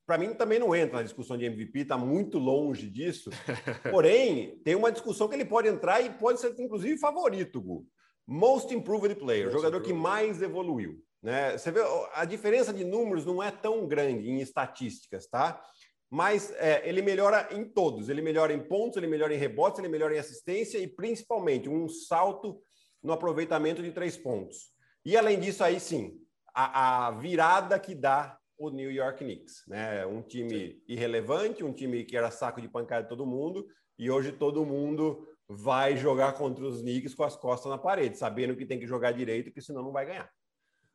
para 0.05 0.17
mim 0.17 0.33
também 0.33 0.59
não 0.59 0.75
entra 0.75 0.97
na 0.97 1.03
discussão 1.03 1.37
de 1.37 1.45
MVP, 1.45 1.79
está 1.79 1.97
muito 1.97 2.37
longe 2.37 2.89
disso. 2.89 3.29
Porém, 3.91 4.61
tem 4.63 4.75
uma 4.75 4.91
discussão 4.91 5.27
que 5.27 5.35
ele 5.35 5.45
pode 5.45 5.67
entrar 5.67 5.99
e 6.01 6.09
pode 6.11 6.39
ser, 6.39 6.55
inclusive, 6.59 6.97
favorito, 6.97 7.61
Gu. 7.61 7.85
Most 8.25 8.73
Improved 8.73 9.15
Player, 9.15 9.47
o 9.47 9.51
jogador 9.51 9.81
que 9.81 9.93
mais 9.93 10.41
evoluiu. 10.41 11.01
Né? 11.23 11.57
Você 11.57 11.71
vê, 11.71 11.81
a 12.13 12.25
diferença 12.25 12.73
de 12.73 12.83
números 12.83 13.25
não 13.25 13.41
é 13.41 13.49
tão 13.49 13.87
grande 13.87 14.29
em 14.29 14.39
estatísticas, 14.39 15.27
tá? 15.27 15.61
Mas 16.09 16.51
é, 16.57 16.87
ele 16.87 17.01
melhora 17.01 17.49
em 17.51 17.65
todos. 17.65 18.09
Ele 18.09 18.21
melhora 18.21 18.53
em 18.53 18.59
pontos, 18.59 18.97
ele 18.97 19.07
melhora 19.07 19.33
em 19.33 19.37
rebotes, 19.37 19.79
ele 19.79 19.89
melhora 19.89 20.15
em 20.15 20.19
assistência 20.19 20.77
e 20.77 20.87
principalmente 20.87 21.69
um 21.69 21.87
salto 21.89 22.61
no 23.03 23.13
aproveitamento 23.13 23.81
de 23.81 23.91
três 23.91 24.17
pontos. 24.17 24.71
E 25.05 25.15
além 25.15 25.39
disso, 25.39 25.63
aí 25.63 25.79
sim, 25.79 26.19
a, 26.53 27.07
a 27.07 27.11
virada 27.11 27.79
que 27.79 27.93
dá 27.93 28.37
o 28.57 28.69
New 28.69 28.91
York 28.91 29.23
Knicks, 29.23 29.63
né? 29.67 30.05
Um 30.05 30.21
time 30.21 30.71
sim. 30.71 30.81
irrelevante, 30.87 31.63
um 31.63 31.73
time 31.73 32.03
que 32.03 32.17
era 32.17 32.31
saco 32.31 32.59
de 32.59 32.67
pancada 32.67 33.03
de 33.03 33.09
todo 33.09 33.25
mundo 33.25 33.67
e 33.99 34.09
hoje 34.09 34.31
todo 34.31 34.65
mundo 34.65 35.27
vai 35.47 35.95
jogar 35.95 36.33
contra 36.33 36.65
os 36.65 36.81
Knicks 36.81 37.13
com 37.13 37.23
as 37.23 37.35
costas 37.35 37.69
na 37.69 37.77
parede, 37.77 38.17
sabendo 38.17 38.55
que 38.55 38.65
tem 38.65 38.79
que 38.79 38.87
jogar 38.87 39.11
direito, 39.11 39.45
porque 39.45 39.61
senão 39.61 39.83
não 39.83 39.91
vai 39.91 40.05
ganhar. 40.05 40.29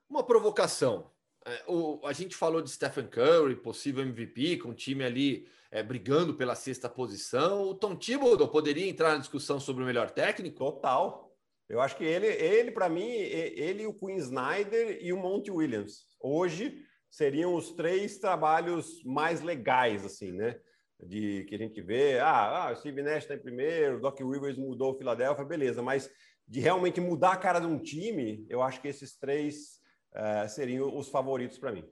Uma 0.09 0.22
provocação. 0.22 1.11
É, 1.44 1.64
o, 1.66 2.00
a 2.05 2.12
gente 2.12 2.37
falou 2.37 2.62
de 2.62 2.70
Stephen 2.70 3.07
Curry, 3.07 3.57
possível 3.57 4.02
MVP, 4.02 4.59
com 4.59 4.70
o 4.70 4.74
time 4.74 5.05
ali 5.05 5.48
é, 5.70 5.83
brigando 5.83 6.35
pela 6.35 6.55
sexta 6.55 6.88
posição. 6.88 7.62
O 7.62 7.74
Tom 7.74 7.96
Thibodeau 7.96 8.48
poderia 8.48 8.88
entrar 8.88 9.12
na 9.12 9.18
discussão 9.18 9.59
sobre 9.59 9.83
o 9.83 9.87
melhor 9.87 10.11
técnico? 10.11 10.59
Total. 10.59 11.33
Eu 11.68 11.81
acho 11.81 11.96
que 11.96 12.05
ele, 12.05 12.26
ele 12.26 12.70
para 12.70 12.88
mim, 12.88 13.09
ele, 13.09 13.87
o 13.87 13.94
Queen 13.94 14.16
Snyder 14.18 14.98
e 15.00 15.12
o 15.12 15.16
Monty 15.16 15.50
Williams. 15.50 16.05
Hoje 16.20 16.85
seriam 17.11 17.55
os 17.55 17.72
três 17.72 18.18
trabalhos 18.18 19.02
mais 19.05 19.40
legais, 19.40 20.05
assim, 20.05 20.33
né? 20.33 20.61
De 21.02 21.44
que 21.44 21.55
a 21.55 21.59
gente 21.59 21.81
vê, 21.81 22.18
ah, 22.18 22.68
ah 22.68 22.72
o 22.72 22.76
Steve 22.76 23.02
Nash 23.02 23.24
está 23.24 23.35
em 23.35 23.38
primeiro, 23.38 23.96
o 23.96 24.00
Doc 24.00 24.20
Rivers 24.20 24.57
mudou 24.57 24.92
o 24.92 24.98
Philadelphia, 24.98 25.44
beleza, 25.44 25.83
mas 25.83 26.11
de 26.46 26.61
realmente 26.61 27.00
mudar 27.00 27.33
a 27.33 27.37
cara 27.37 27.59
de 27.59 27.66
um 27.66 27.78
time, 27.78 28.46
eu 28.48 28.62
acho 28.62 28.81
que 28.81 28.88
esses 28.88 29.16
três 29.16 29.82
uh, 30.14 30.48
seriam 30.48 30.96
os 30.96 31.09
favoritos 31.09 31.59
para 31.59 31.72
mim. 31.72 31.85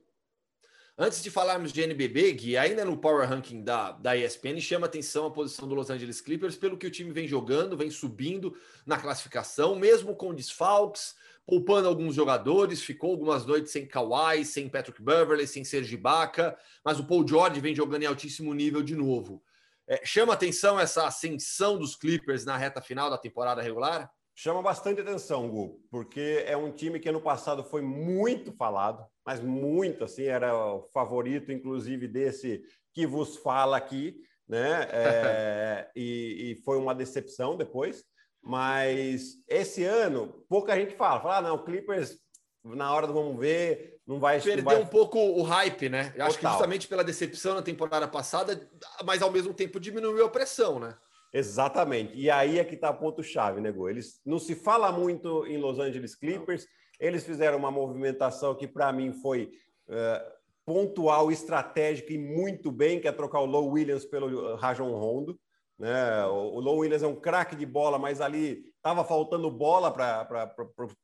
Antes 1.03 1.23
de 1.23 1.31
falarmos 1.31 1.73
de 1.73 1.81
NBB, 1.81 2.33
Gui, 2.33 2.57
ainda 2.59 2.85
no 2.85 2.95
Power 2.95 3.27
Ranking 3.27 3.63
da, 3.65 3.93
da 3.93 4.15
ESPN, 4.15 4.61
chama 4.61 4.87
atenção 4.87 5.25
a 5.25 5.31
posição 5.31 5.67
do 5.67 5.75
Los 5.75 5.89
Angeles 5.89 6.21
Clippers 6.21 6.57
pelo 6.57 6.77
que 6.77 6.87
o 6.87 6.91
time 6.91 7.11
vem 7.11 7.27
jogando, 7.27 7.75
vem 7.75 7.91
subindo 7.91 8.55
na 8.85 8.99
classificação, 8.99 9.75
mesmo 9.75 10.15
com 10.15 10.35
desfalques, 10.35 11.15
poupando 11.47 11.89
alguns 11.89 12.15
jogadores, 12.15 12.83
ficou 12.83 13.13
algumas 13.13 13.47
noites 13.47 13.73
sem 13.73 13.87
Kawhi, 13.87 14.45
sem 14.45 14.69
Patrick 14.69 15.03
Beverly, 15.03 15.47
sem 15.47 15.65
Serge 15.65 15.95
Ibaka, 15.95 16.55
mas 16.85 17.01
o 17.01 17.07
Paul 17.07 17.27
George 17.27 17.61
vem 17.61 17.75
jogando 17.75 18.03
em 18.03 18.07
altíssimo 18.07 18.53
nível 18.53 18.83
de 18.83 18.95
novo. 18.95 19.43
É, 19.87 20.05
chama 20.05 20.35
atenção 20.35 20.79
essa 20.79 21.07
ascensão 21.07 21.79
dos 21.79 21.97
Clippers 21.97 22.45
na 22.45 22.57
reta 22.57 22.83
final 22.83 23.09
da 23.09 23.17
temporada 23.17 23.63
regular? 23.63 24.13
Chama 24.43 24.63
bastante 24.63 25.03
atenção, 25.03 25.51
Gu, 25.51 25.79
porque 25.91 26.45
é 26.47 26.57
um 26.57 26.73
time 26.73 26.99
que 26.99 27.11
ano 27.11 27.21
passado 27.21 27.63
foi 27.63 27.83
muito 27.83 28.51
falado, 28.55 29.05
mas 29.23 29.39
muito 29.39 30.03
assim, 30.03 30.25
era 30.25 30.57
o 30.57 30.89
favorito, 30.95 31.53
inclusive, 31.53 32.09
desse 32.09 32.63
que 32.95 33.07
vos 33.07 33.37
fala 33.37 33.77
aqui, 33.77 34.17
né? 34.49 34.89
É, 34.97 35.91
e, 35.95 36.53
e, 36.53 36.63
foi 36.65 36.79
uma 36.79 36.95
decepção 36.95 37.55
depois. 37.55 38.03
Mas 38.43 39.35
esse 39.47 39.85
ano, 39.85 40.43
pouca 40.49 40.75
gente 40.75 40.97
fala. 40.97 41.21
Fala, 41.21 41.37
ah, 41.37 41.43
não, 41.43 41.63
Clippers, 41.63 42.17
na 42.65 42.95
hora 42.95 43.07
do 43.07 43.13
vamos 43.13 43.39
ver, 43.39 44.01
não 44.07 44.19
vai. 44.19 44.41
Perdeu 44.41 44.65
vai... 44.65 44.81
um 44.81 44.87
pouco 44.87 45.19
o 45.19 45.43
hype, 45.43 45.91
né? 45.91 46.15
Eu 46.17 46.25
acho 46.25 46.39
que 46.39 46.49
justamente 46.49 46.89
pela 46.89 47.05
decepção 47.05 47.57
na 47.57 47.63
temporada 47.63 48.09
passada, 48.09 48.71
mas 49.05 49.21
ao 49.21 49.31
mesmo 49.31 49.53
tempo 49.53 49.79
diminuiu 49.79 50.25
a 50.25 50.31
pressão, 50.31 50.79
né? 50.79 50.97
Exatamente. 51.33 52.17
E 52.17 52.31
aí 52.31 52.59
é 52.59 52.65
que 52.65 52.75
está 52.75 52.91
o 52.91 52.99
ponto-chave, 52.99 53.61
né, 53.61 53.71
Gu? 53.71 53.89
Eles 53.89 54.21
não 54.25 54.39
se 54.39 54.55
fala 54.55 54.91
muito 54.91 55.47
em 55.47 55.59
Los 55.59 55.79
Angeles 55.79 56.15
Clippers. 56.15 56.67
Eles 56.99 57.25
fizeram 57.25 57.59
uma 57.59 57.71
movimentação 57.71 58.55
que, 58.55 58.67
para 58.67 58.93
mim, 58.93 59.13
foi 59.13 59.51
uh, 59.89 60.41
pontual, 60.67 61.31
estratégica 61.31 62.13
e 62.13 62.19
muito 62.19 62.71
bem, 62.71 63.01
que 63.01 63.09
é 63.09 63.13
trocar 63.13 63.41
o 63.41 63.47
Low 63.47 63.69
Williams 63.71 64.05
pelo 64.05 64.57
Rajon 64.57 64.91
Rondo. 64.91 65.39
Né? 65.81 66.27
O, 66.27 66.61
Low 66.61 66.77
Williams 66.77 67.03
é 67.03 67.07
um 67.07 67.17
craque 67.17 67.57
de 67.57 67.65
bola, 67.65 67.99
mas 67.99 68.21
ali 68.21 68.67
estava 68.77 69.03
faltando 69.03 69.51
bola 69.51 69.91
para 69.91 70.55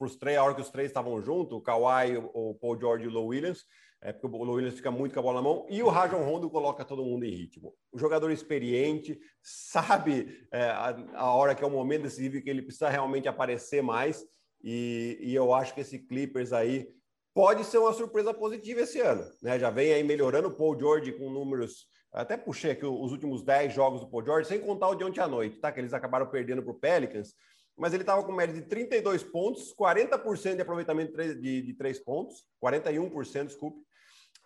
os 0.00 0.16
três, 0.16 0.36
a 0.36 0.44
hora 0.44 0.54
que 0.54 0.60
os 0.60 0.68
três 0.68 0.90
estavam 0.90 1.20
juntos, 1.22 1.56
o 1.56 1.62
Kawhi, 1.62 2.18
o, 2.18 2.54
Paul 2.60 2.78
George 2.78 3.06
e 3.06 3.08
o 3.08 3.10
Low 3.10 3.28
Williams 3.28 3.64
é 4.02 4.12
porque 4.12 4.36
o 4.36 4.50
Williams 4.52 4.74
fica 4.74 4.90
muito 4.90 5.14
com 5.14 5.20
a 5.20 5.22
bola 5.22 5.36
na 5.36 5.48
mão 5.48 5.66
e 5.70 5.82
o 5.82 5.88
Rajon 5.88 6.22
Rondo 6.22 6.50
coloca 6.50 6.84
todo 6.84 7.02
mundo 7.02 7.24
em 7.24 7.30
ritmo. 7.30 7.74
O 7.90 7.98
jogador 7.98 8.30
experiente 8.30 9.18
sabe 9.42 10.46
é, 10.52 10.64
a, 10.64 10.94
a, 11.14 11.34
hora 11.34 11.54
que 11.54 11.64
é 11.64 11.66
o 11.66 11.70
momento 11.70 12.02
decisivo 12.02 12.42
que 12.42 12.50
ele 12.50 12.60
precisa 12.60 12.90
realmente 12.90 13.26
aparecer 13.26 13.82
mais 13.82 14.22
e, 14.62 15.18
e, 15.22 15.34
eu 15.34 15.54
acho 15.54 15.74
que 15.74 15.80
esse 15.80 15.98
Clippers 15.98 16.52
aí 16.52 16.86
pode 17.34 17.64
ser 17.64 17.78
uma 17.78 17.94
surpresa 17.94 18.34
positiva 18.34 18.82
esse 18.82 19.00
ano, 19.00 19.24
né? 19.42 19.58
Já 19.58 19.70
vem 19.70 19.92
aí 19.92 20.04
melhorando 20.04 20.48
o 20.48 20.54
Paul 20.54 20.78
George 20.78 21.12
com 21.12 21.30
números 21.30 21.86
até 22.16 22.36
puxei 22.36 22.70
aqui 22.70 22.86
os 22.86 23.12
últimos 23.12 23.42
10 23.42 23.74
jogos 23.74 24.00
do 24.00 24.08
Paul 24.08 24.24
George, 24.24 24.48
sem 24.48 24.58
contar 24.58 24.88
o 24.88 24.94
de 24.94 25.04
ontem 25.04 25.20
à 25.20 25.28
noite, 25.28 25.58
tá? 25.58 25.70
Que 25.70 25.80
eles 25.80 25.92
acabaram 25.92 26.26
perdendo 26.26 26.62
para 26.62 26.72
o 26.72 26.78
Pelicans, 26.78 27.34
mas 27.76 27.92
ele 27.92 28.02
estava 28.02 28.24
com 28.24 28.32
média 28.32 28.54
de 28.54 28.62
32 28.62 29.22
pontos, 29.22 29.74
40% 29.78 30.56
de 30.56 30.62
aproveitamento 30.62 31.14
de, 31.14 31.60
de 31.60 31.74
3 31.74 31.98
pontos, 31.98 32.46
41%, 32.64 33.46
desculpe, 33.46 33.78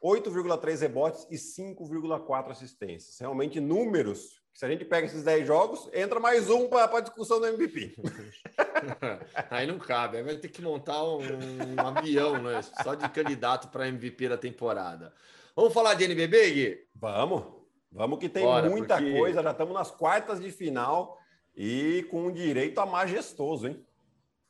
8,3 0.03 0.81
rebotes 0.81 1.27
e 1.31 1.37
5,4 1.37 2.51
assistências. 2.51 3.19
Realmente 3.21 3.61
números. 3.61 4.41
Se 4.53 4.65
a 4.65 4.69
gente 4.69 4.85
pega 4.85 5.07
esses 5.07 5.23
10 5.23 5.47
jogos, 5.47 5.89
entra 5.95 6.19
mais 6.19 6.51
um 6.51 6.69
para 6.69 6.99
a 6.99 7.01
discussão 7.01 7.39
do 7.39 7.47
MVP. 7.47 7.95
Aí 9.49 9.65
não 9.65 9.79
cabe, 9.79 10.17
aí 10.17 10.23
vai 10.25 10.37
ter 10.37 10.49
que 10.49 10.61
montar 10.61 11.05
um, 11.05 11.21
um 11.21 11.81
avião, 11.87 12.43
né? 12.43 12.61
Só 12.83 12.95
de 12.95 13.09
candidato 13.11 13.69
para 13.69 13.87
MVP 13.87 14.29
da 14.29 14.37
temporada. 14.37 15.15
Vamos 15.55 15.73
falar 15.73 15.95
de 15.95 16.05
NBB, 16.05 16.51
Gui? 16.51 16.79
Vamos, 16.95 17.60
vamos 17.91 18.19
que 18.19 18.29
tem 18.29 18.45
Bora, 18.45 18.69
muita 18.69 18.97
porque... 18.97 19.13
coisa. 19.13 19.43
Já 19.43 19.51
estamos 19.51 19.75
nas 19.75 19.91
quartas 19.91 20.41
de 20.41 20.51
final 20.51 21.19
e 21.57 22.07
com 22.11 22.31
direito 22.31 22.79
a 22.81 22.87
majestoso, 22.87 23.69
hein? 23.69 23.85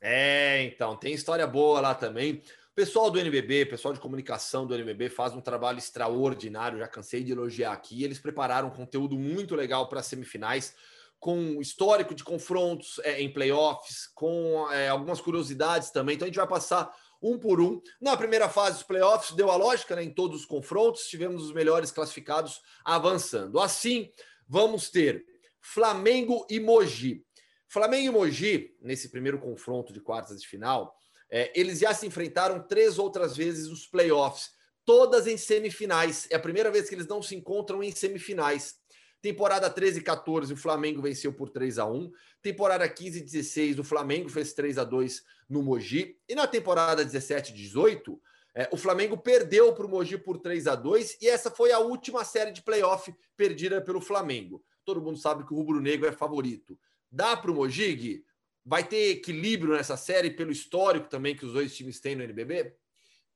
É, 0.01 0.63
então, 0.63 0.97
tem 0.97 1.13
história 1.13 1.47
boa 1.47 1.81
lá 1.81 1.95
também. 1.95 2.43
O 2.71 2.75
pessoal 2.75 3.11
do 3.11 3.19
NBB, 3.19 3.67
pessoal 3.67 3.93
de 3.93 4.01
comunicação 4.01 4.67
do 4.67 4.75
NBB 4.75 5.11
faz 5.11 5.35
um 5.35 5.41
trabalho 5.41 5.79
extraordinário, 5.79 6.79
já 6.79 6.89
cansei 6.89 7.23
de 7.23 7.33
elogiar 7.33 7.73
aqui. 7.73 8.03
Eles 8.03 8.19
prepararam 8.19 8.69
um 8.69 8.73
conteúdo 8.73 9.19
muito 9.19 9.55
legal 9.55 9.89
para 9.89 10.01
as 10.01 10.07
semifinais, 10.07 10.75
com 11.19 11.61
histórico 11.61 12.15
de 12.15 12.25
confrontos 12.25 12.99
é, 13.05 13.21
em 13.21 13.31
playoffs, 13.31 14.07
com 14.15 14.71
é, 14.73 14.89
algumas 14.89 15.21
curiosidades 15.21 15.91
também. 15.91 16.15
Então 16.15 16.25
a 16.25 16.29
gente 16.29 16.39
vai 16.39 16.49
passar 16.49 16.91
um 17.23 17.39
por 17.39 17.61
um. 17.61 17.81
Na 18.01 18.17
primeira 18.17 18.49
fase 18.49 18.79
dos 18.79 18.83
playoffs, 18.83 19.37
deu 19.37 19.51
a 19.51 19.57
lógica 19.57 19.97
né, 19.97 20.03
em 20.03 20.13
todos 20.13 20.41
os 20.41 20.47
confrontos, 20.47 21.07
tivemos 21.07 21.45
os 21.45 21.53
melhores 21.53 21.91
classificados 21.91 22.61
avançando. 22.85 23.59
Assim, 23.61 24.11
vamos 24.49 24.91
ter 24.91 25.25
Flamengo 25.61 26.47
e 26.51 26.59
Mogi. 26.59 27.25
Flamengo 27.69 28.07
e 28.07 28.11
Mogi, 28.11 28.77
nesse 28.81 29.11
primeiro 29.11 29.39
confronto 29.39 29.93
de 29.93 30.01
quartas 30.01 30.41
de 30.41 30.49
final, 30.49 30.97
é, 31.31 31.53
eles 31.55 31.79
já 31.79 31.95
se 31.95 32.07
enfrentaram 32.07 32.67
três 32.67 32.99
outras 32.99 33.37
vezes 33.37 33.69
nos 33.69 33.87
playoffs, 33.87 34.51
todas 34.85 35.29
em 35.29 35.37
semifinais. 35.37 36.27
É 36.31 36.35
a 36.35 36.41
primeira 36.41 36.71
vez 36.71 36.89
que 36.89 36.95
eles 36.95 37.07
não 37.07 37.23
se 37.23 37.37
encontram 37.37 37.83
em 37.83 37.93
semifinais. 37.93 38.80
Temporada 39.23 39.69
13 39.69 40.01
e 40.01 40.03
14, 40.03 40.53
o 40.53 40.57
Flamengo 40.57 41.03
venceu 41.03 41.33
por 41.33 41.51
3 41.51 41.79
a 41.79 41.87
1 41.87 42.11
Temporada 42.43 42.89
15 42.89 43.19
e 43.19 43.23
16, 43.23 43.79
o 43.79 43.85
Flamengo 43.85 44.29
fez 44.31 44.55
3 44.55 44.79
a 44.79 44.85
2 44.85 45.23
no 45.49 45.63
Mogi. 45.63 46.17
E 46.27 46.35
na 46.35 46.47
temporada 46.47 47.05
17 47.05 47.53
e 47.53 47.55
18, 47.55 48.21
é, 48.55 48.69
o 48.73 48.77
Flamengo 48.77 49.19
perdeu 49.19 49.73
para 49.75 49.85
o 49.85 49.89
Mogi 49.89 50.17
por 50.17 50.39
3 50.39 50.67
a 50.67 50.75
2 50.75 51.19
e 51.21 51.29
essa 51.29 51.51
foi 51.51 51.71
a 51.71 51.79
última 51.79 52.25
série 52.25 52.51
de 52.51 52.63
playoff 52.63 53.15
perdida 53.37 53.81
pelo 53.81 54.01
Flamengo. 54.01 54.65
Todo 54.85 55.03
mundo 55.03 55.19
sabe 55.19 55.47
que 55.47 55.53
o 55.53 55.57
Rubro 55.57 55.81
Negro 55.81 56.09
é 56.09 56.13
favorito. 56.13 56.79
Dá 57.11 57.37
para 57.37 57.51
o 57.51 57.55
Mogi, 57.55 57.95
Gui? 57.95 58.25
Vai 58.65 58.87
ter 58.87 59.11
equilíbrio 59.11 59.75
nessa 59.75 59.97
série 59.97 60.31
pelo 60.31 60.51
histórico 60.51 61.09
também 61.09 61.37
que 61.37 61.45
os 61.45 61.53
dois 61.53 61.77
times 61.77 62.01
têm 62.01 62.17
no 62.17 62.23
NBB? 62.23 62.75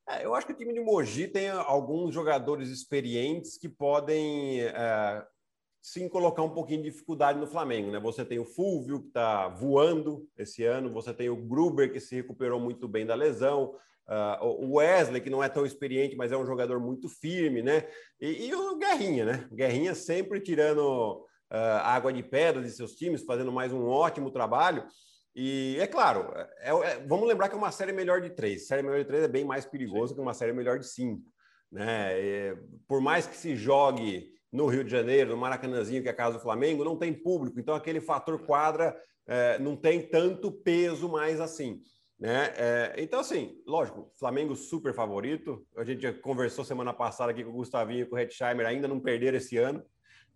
É, 0.09 0.25
eu 0.25 0.35
acho 0.35 0.47
que 0.47 0.53
o 0.53 0.57
time 0.57 0.73
de 0.73 0.81
Mogi 0.81 1.29
tem 1.29 1.49
alguns 1.49 2.14
jogadores 2.14 2.68
experientes 2.68 3.57
que 3.57 3.68
podem 3.68 4.62
é, 4.62 5.27
sim 5.85 6.09
colocar 6.09 6.42
um 6.42 6.49
pouquinho 6.49 6.83
de 6.83 6.90
dificuldade 6.90 7.38
no 7.38 7.47
Flamengo. 7.47 7.90
Né? 7.90 8.01
Você 8.01 8.25
tem 8.25 8.38
o 8.38 8.47
Fulvio, 8.47 9.03
que 9.03 9.09
está 9.09 9.49
voando 9.49 10.27
esse 10.35 10.64
ano, 10.64 10.90
você 10.90 11.12
tem 11.12 11.29
o 11.29 11.37
Gruber, 11.37 11.92
que 11.92 12.01
se 12.01 12.14
recuperou 12.14 12.59
muito 12.59 12.88
bem 12.88 13.05
da 13.05 13.14
lesão, 13.14 13.75
uh, 14.09 14.47
o 14.47 14.77
Wesley, 14.77 15.20
que 15.20 15.29
não 15.29 15.44
é 15.44 15.49
tão 15.51 15.66
experiente, 15.66 16.16
mas 16.16 16.33
é 16.33 16.38
um 16.38 16.47
jogador 16.47 16.81
muito 16.81 17.07
firme, 17.07 17.62
né? 17.62 17.87
E, 18.18 18.47
e 18.47 18.55
o 18.55 18.79
Guerrinha, 18.79 19.27
né? 19.27 19.49
Guerrinha 19.53 19.94
sempre 19.94 20.40
tirando 20.40 21.18
uh, 21.53 21.81
água 21.83 22.11
de 22.14 22.23
pedra 22.23 22.62
de 22.62 22.70
seus 22.70 22.94
times, 22.94 23.23
fazendo 23.23 23.53
mais 23.53 23.70
um 23.70 23.87
ótimo 23.87 24.31
trabalho. 24.31 24.87
E 25.37 25.77
é 25.79 25.87
claro, 25.87 26.33
é, 26.61 26.70
é, 26.70 27.07
vamos 27.07 27.29
lembrar 27.29 27.51
que 27.51 27.57
é 27.57 27.59
uma 27.59 27.70
série 27.70 27.92
melhor 27.92 28.23
de 28.23 28.31
três. 28.31 28.66
Série 28.66 28.83
melhor 28.83 29.01
de 29.01 29.05
três 29.05 29.25
é 29.25 29.29
bem 29.29 29.44
mais 29.44 29.66
perigosa 29.66 30.14
que 30.14 30.20
uma 30.20 30.33
série 30.33 30.55
melhor 30.55 30.79
de 30.79 30.88
cinco. 30.88 31.31
Né? 31.70 32.18
E, 32.18 32.57
por 32.88 33.03
mais 33.03 33.27
que 33.27 33.37
se 33.37 33.55
jogue 33.55 34.33
no 34.55 34.69
Rio 34.69 34.85
de 34.85 34.90
Janeiro, 34.90 35.31
no 35.31 35.37
Maracanãzinho, 35.37 36.01
que 36.01 36.07
é 36.07 36.12
a 36.12 36.17
casa 36.17 36.38
do 36.38 36.43
Flamengo, 36.43 36.85
não 36.85 36.97
tem 36.97 37.12
público. 37.12 37.59
Então, 37.59 37.75
aquele 37.75 38.01
fator 38.01 38.38
quadra 38.47 38.97
é, 39.27 39.59
não 39.59 39.75
tem 39.75 40.01
tanto 40.01 40.53
peso 40.53 41.09
mais 41.09 41.40
assim. 41.40 41.83
Né? 42.17 42.55
É, 42.57 42.95
então, 42.99 43.19
assim, 43.19 43.61
lógico, 43.67 44.12
Flamengo 44.17 44.55
super 44.55 44.95
favorito. 44.95 45.67
A 45.77 45.83
gente 45.83 46.11
conversou 46.21 46.64
semana 46.64 46.93
passada 46.93 47.33
aqui 47.33 47.43
com 47.43 47.51
o 47.51 47.55
Gustavinho 47.55 48.03
e 48.03 48.07
com 48.07 48.14
o 48.14 48.19
Hetzheimer, 48.19 48.64
ainda 48.64 48.87
não 48.87 49.01
perderam 49.01 49.38
esse 49.38 49.57
ano. 49.59 49.83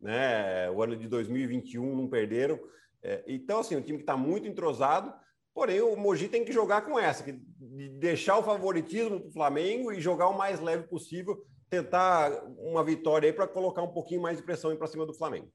Né? 0.01 0.69
O 0.71 0.83
ano 0.83 0.97
de 0.97 1.07
2021 1.07 1.95
não 1.95 2.09
perderam. 2.09 2.59
É, 3.01 3.23
então, 3.25 3.61
assim, 3.61 3.77
um 3.77 3.81
time 3.81 3.99
que 3.99 4.03
está 4.03 4.17
muito 4.17 4.49
entrosado, 4.49 5.15
porém 5.55 5.81
o 5.81 5.95
Mogi 5.95 6.27
tem 6.27 6.45
que 6.45 6.51
jogar 6.51 6.83
com 6.83 6.99
essa, 6.99 7.23
que 7.23 7.33
de 7.33 7.89
deixar 7.91 8.37
o 8.37 8.43
favoritismo 8.43 9.21
para 9.21 9.29
o 9.29 9.33
Flamengo 9.33 9.93
e 9.93 10.01
jogar 10.01 10.27
o 10.27 10.37
mais 10.37 10.59
leve 10.59 10.89
possível, 10.89 11.41
tentar 11.69 12.31
uma 12.59 12.83
vitória 12.83 13.29
aí 13.29 13.33
para 13.33 13.47
colocar 13.47 13.83
um 13.83 13.93
pouquinho 13.93 14.23
mais 14.23 14.37
de 14.37 14.43
pressão 14.43 14.75
para 14.77 14.87
cima 14.87 15.07
do 15.07 15.15
Flamengo. 15.15 15.53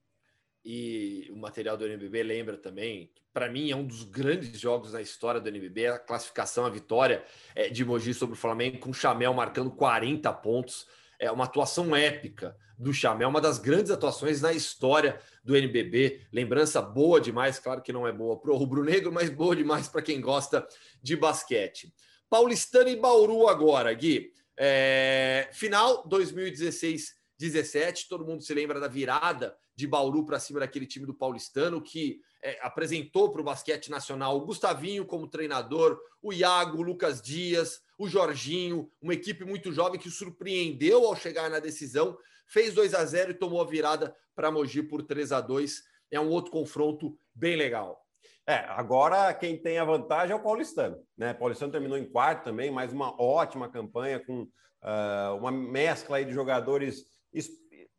E 0.64 1.28
o 1.30 1.36
material 1.36 1.76
do 1.76 1.86
NBB 1.86 2.22
lembra 2.22 2.56
também, 2.56 3.10
para 3.32 3.50
mim 3.50 3.70
é 3.70 3.76
um 3.76 3.86
dos 3.86 4.02
grandes 4.04 4.58
jogos 4.58 4.92
na 4.92 5.02
história 5.02 5.40
do 5.40 5.48
NBB, 5.48 5.88
a 5.88 5.98
classificação, 5.98 6.64
a 6.64 6.70
vitória 6.70 7.24
é, 7.54 7.68
de 7.68 7.84
Mogi 7.84 8.14
sobre 8.14 8.34
o 8.34 8.38
Flamengo, 8.38 8.78
com 8.78 8.90
o 8.90 8.94
Chamel 8.94 9.34
marcando 9.34 9.70
40 9.70 10.32
pontos 10.34 10.86
é 11.18 11.30
uma 11.30 11.44
atuação 11.44 11.94
épica 11.94 12.56
do 12.78 12.92
Chamel, 12.92 13.28
uma 13.28 13.40
das 13.40 13.58
grandes 13.58 13.90
atuações 13.90 14.40
na 14.40 14.52
história 14.52 15.20
do 15.44 15.56
NBB. 15.56 16.22
Lembrança 16.32 16.82
boa 16.82 17.20
demais, 17.20 17.58
claro 17.58 17.80
que 17.80 17.92
não 17.92 18.06
é 18.06 18.12
boa 18.12 18.38
para 18.38 18.50
o 18.50 18.56
rubro-negro, 18.56 19.12
mas 19.12 19.30
boa 19.30 19.54
demais 19.54 19.88
para 19.88 20.02
quem 20.02 20.20
gosta 20.20 20.66
de 21.02 21.16
basquete. 21.16 21.94
Paulistano 22.28 22.88
e 22.88 22.96
Bauru 22.96 23.48
agora, 23.48 23.92
Gui. 23.94 24.32
É, 24.56 25.48
final 25.52 26.08
2016-17, 26.08 28.06
todo 28.08 28.24
mundo 28.24 28.42
se 28.42 28.54
lembra 28.54 28.78
da 28.78 28.88
virada 28.88 29.56
de 29.74 29.86
Bauru 29.86 30.24
para 30.24 30.38
cima 30.38 30.60
daquele 30.60 30.86
time 30.86 31.06
do 31.06 31.14
Paulistano, 31.14 31.82
que 31.82 32.20
é, 32.42 32.58
apresentou 32.62 33.32
para 33.32 33.40
o 33.40 33.44
basquete 33.44 33.90
nacional 33.90 34.36
o 34.36 34.44
Gustavinho 34.44 35.04
como 35.04 35.28
treinador, 35.28 35.98
o 36.22 36.32
Iago, 36.32 36.78
o 36.78 36.82
Lucas 36.82 37.20
Dias, 37.20 37.80
o 37.98 38.08
Jorginho, 38.08 38.90
uma 39.00 39.14
equipe 39.14 39.44
muito 39.44 39.72
jovem 39.72 39.98
que 39.98 40.10
surpreendeu 40.10 41.06
ao 41.06 41.16
chegar 41.16 41.50
na 41.50 41.58
decisão, 41.58 42.16
fez 42.46 42.74
2 42.74 42.94
a 42.94 43.04
0 43.04 43.32
e 43.32 43.34
tomou 43.34 43.60
a 43.60 43.66
virada 43.66 44.14
para 44.34 44.50
Mogi 44.50 44.82
por 44.82 45.02
3 45.02 45.32
a 45.32 45.40
2 45.40 45.82
É 46.10 46.20
um 46.20 46.28
outro 46.28 46.50
confronto 46.50 47.18
bem 47.34 47.56
legal. 47.56 48.03
É, 48.46 48.56
agora 48.68 49.32
quem 49.32 49.56
tem 49.56 49.78
a 49.78 49.84
vantagem 49.84 50.32
é 50.32 50.36
o 50.36 50.42
Paulistano. 50.42 50.98
Né? 51.16 51.32
O 51.32 51.38
Paulistano 51.38 51.72
terminou 51.72 51.96
em 51.96 52.10
quarto 52.10 52.44
também, 52.44 52.70
mais 52.70 52.92
uma 52.92 53.20
ótima 53.20 53.70
campanha 53.70 54.20
com 54.20 54.42
uh, 54.42 55.36
uma 55.38 55.50
mescla 55.50 56.18
aí 56.18 56.24
de 56.24 56.32
jogadores 56.32 57.04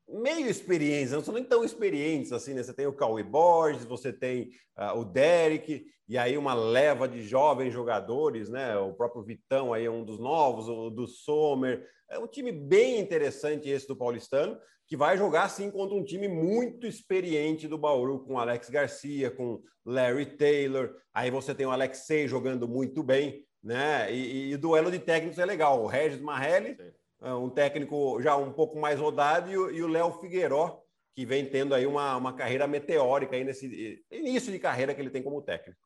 meio 0.08 0.48
experientes, 0.48 1.12
não 1.12 1.24
são 1.24 1.34
nem 1.34 1.44
tão 1.44 1.64
experientes 1.64 2.32
assim, 2.32 2.54
né? 2.54 2.64
Você 2.64 2.74
tem 2.74 2.88
o 2.88 2.94
Cauê 2.94 3.24
Borges, 3.24 3.86
você 3.86 4.14
tem 4.14 4.50
uh, 4.78 5.00
o 5.00 5.06
Derek, 5.06 5.86
e 6.08 6.18
aí 6.18 6.38
uma 6.38 6.54
leva 6.54 7.08
de 7.08 7.24
jovens 7.24 7.74
jogadores, 7.74 8.50
né? 8.50 8.78
O 8.78 8.94
próprio 8.94 9.24
Vitão 9.24 9.74
aí 9.74 9.86
é 9.86 9.92
um 9.92 10.04
dos 10.04 10.20
novos, 10.20 10.68
o 10.70 10.90
do 10.90 11.08
Sommer. 11.08 11.88
É 12.10 12.20
um 12.20 12.28
time 12.28 12.52
bem 12.52 13.00
interessante 13.00 13.70
esse 13.70 13.88
do 13.88 13.96
Paulistano, 13.96 14.58
que 14.88 14.96
vai 14.96 15.18
jogar 15.18 15.50
sim 15.50 15.72
contra 15.72 15.96
um 15.96 16.04
time 16.04 16.28
muito 16.28 16.86
experiente 16.86 17.68
do 17.68 17.78
Bauru, 17.78 18.20
com 18.20 18.38
Alex 18.38 18.70
Garcia, 18.70 19.32
com 19.32 19.62
Larry 19.84 20.26
Taylor. 20.38 20.94
Aí 21.12 21.32
você 21.32 21.56
tem 21.56 21.66
o 21.66 21.72
Alexei 21.72 22.28
jogando 22.28 22.68
muito 22.68 23.02
bem, 23.02 23.44
né? 23.64 24.14
E, 24.14 24.52
e, 24.52 24.58
duelo 24.58 24.92
de 24.92 25.00
técnicos 25.00 25.40
é 25.40 25.46
legal. 25.46 25.84
O 25.84 25.88
Regis 25.88 26.22
Marrelli, 26.22 26.78
um 27.22 27.50
técnico 27.50 28.22
já 28.22 28.36
um 28.36 28.52
pouco 28.52 28.80
mais 28.80 29.00
rodado, 29.00 29.52
e 29.52 29.82
o 29.82 29.88
Léo 29.88 30.20
Figueiró, 30.20 30.82
que 31.16 31.26
vem 31.26 31.46
tendo 31.46 31.74
aí 31.74 31.88
uma, 31.88 32.18
uma 32.18 32.34
carreira 32.34 32.68
meteórica 32.68 33.36
aí 33.36 33.44
nesse 33.44 34.04
início 34.12 34.52
de 34.52 34.60
carreira 34.60 34.94
que 34.94 35.02
ele 35.02 35.10
tem 35.10 35.24
como 35.24 35.42
técnico. 35.42 35.80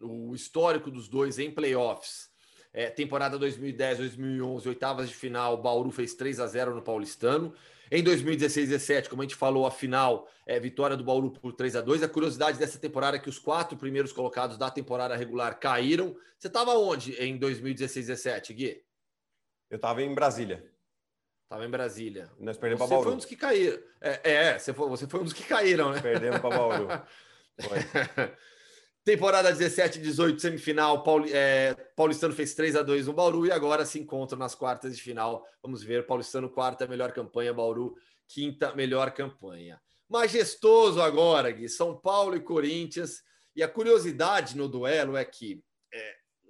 O 0.00 0.34
histórico 0.34 0.90
dos 0.90 1.08
dois 1.08 1.38
em 1.38 1.50
playoffs. 1.50 2.30
É, 2.72 2.88
temporada 2.88 3.38
2010-2011, 3.38 4.66
oitavas 4.66 5.08
de 5.08 5.14
final, 5.14 5.60
Bauru 5.60 5.90
fez 5.90 6.14
3 6.14 6.40
a 6.40 6.46
0 6.46 6.74
no 6.74 6.82
Paulistano. 6.82 7.52
Em 7.90 8.02
2016 8.02 8.68
17, 8.68 9.10
como 9.10 9.20
a 9.20 9.24
gente 9.24 9.34
falou, 9.34 9.66
a 9.66 9.70
final 9.70 10.28
é 10.46 10.60
vitória 10.60 10.96
do 10.96 11.02
Bauru 11.02 11.32
por 11.32 11.52
3 11.52 11.74
a 11.74 11.80
2 11.80 12.04
A 12.04 12.08
curiosidade 12.08 12.56
dessa 12.56 12.78
temporada 12.78 13.16
é 13.16 13.20
que 13.20 13.28
os 13.28 13.38
quatro 13.38 13.76
primeiros 13.76 14.12
colocados 14.12 14.56
da 14.56 14.70
temporada 14.70 15.16
regular 15.16 15.58
caíram. 15.58 16.16
Você 16.38 16.46
estava 16.46 16.72
onde 16.78 17.12
em 17.14 17.36
2016 17.36 18.06
17, 18.06 18.54
Gui? 18.54 18.80
Eu 19.70 19.76
estava 19.76 20.02
em 20.02 20.12
Brasília. 20.12 20.68
Estava 21.44 21.64
em 21.64 21.70
Brasília. 21.70 22.30
Nós 22.38 22.58
perdemos 22.58 22.86
para 22.86 22.96
Bauru. 22.96 23.02
Você 23.02 23.04
foi 23.04 23.12
um 23.12 23.16
dos 23.16 23.24
que 23.24 23.36
caíram. 23.36 23.82
É, 24.00 24.32
é 24.32 24.58
você, 24.58 24.74
foi, 24.74 24.88
você 24.88 25.06
foi 25.06 25.20
um 25.20 25.24
dos 25.24 25.32
que 25.32 25.44
caíram, 25.44 25.92
né? 25.92 26.00
Perdemos 26.00 26.40
para 26.40 26.56
Bauru. 26.56 26.88
Temporada 29.02 29.50
17 29.50 29.98
18, 29.98 30.40
semifinal, 30.40 31.02
Pauli, 31.02 31.32
é, 31.32 31.74
Paulistano 31.96 32.34
fez 32.34 32.54
3 32.54 32.76
a 32.76 32.82
2 32.82 33.06
no 33.06 33.14
Bauru 33.14 33.46
e 33.46 33.50
agora 33.50 33.86
se 33.86 33.98
encontram 33.98 34.38
nas 34.38 34.54
quartas 34.54 34.94
de 34.94 35.02
final. 35.02 35.46
Vamos 35.62 35.82
ver, 35.82 36.06
Paulistano 36.06 36.50
quarta 36.50 36.86
melhor 36.86 37.10
campanha, 37.12 37.54
Bauru 37.54 37.96
quinta 38.28 38.74
melhor 38.74 39.10
campanha. 39.12 39.80
Majestoso 40.08 41.00
agora, 41.00 41.50
Gui, 41.50 41.68
São 41.68 41.96
Paulo 41.96 42.36
e 42.36 42.40
Corinthians. 42.40 43.22
E 43.56 43.62
a 43.62 43.68
curiosidade 43.68 44.56
no 44.56 44.68
duelo 44.68 45.16
é 45.16 45.24
que 45.24 45.54
é 45.54 45.69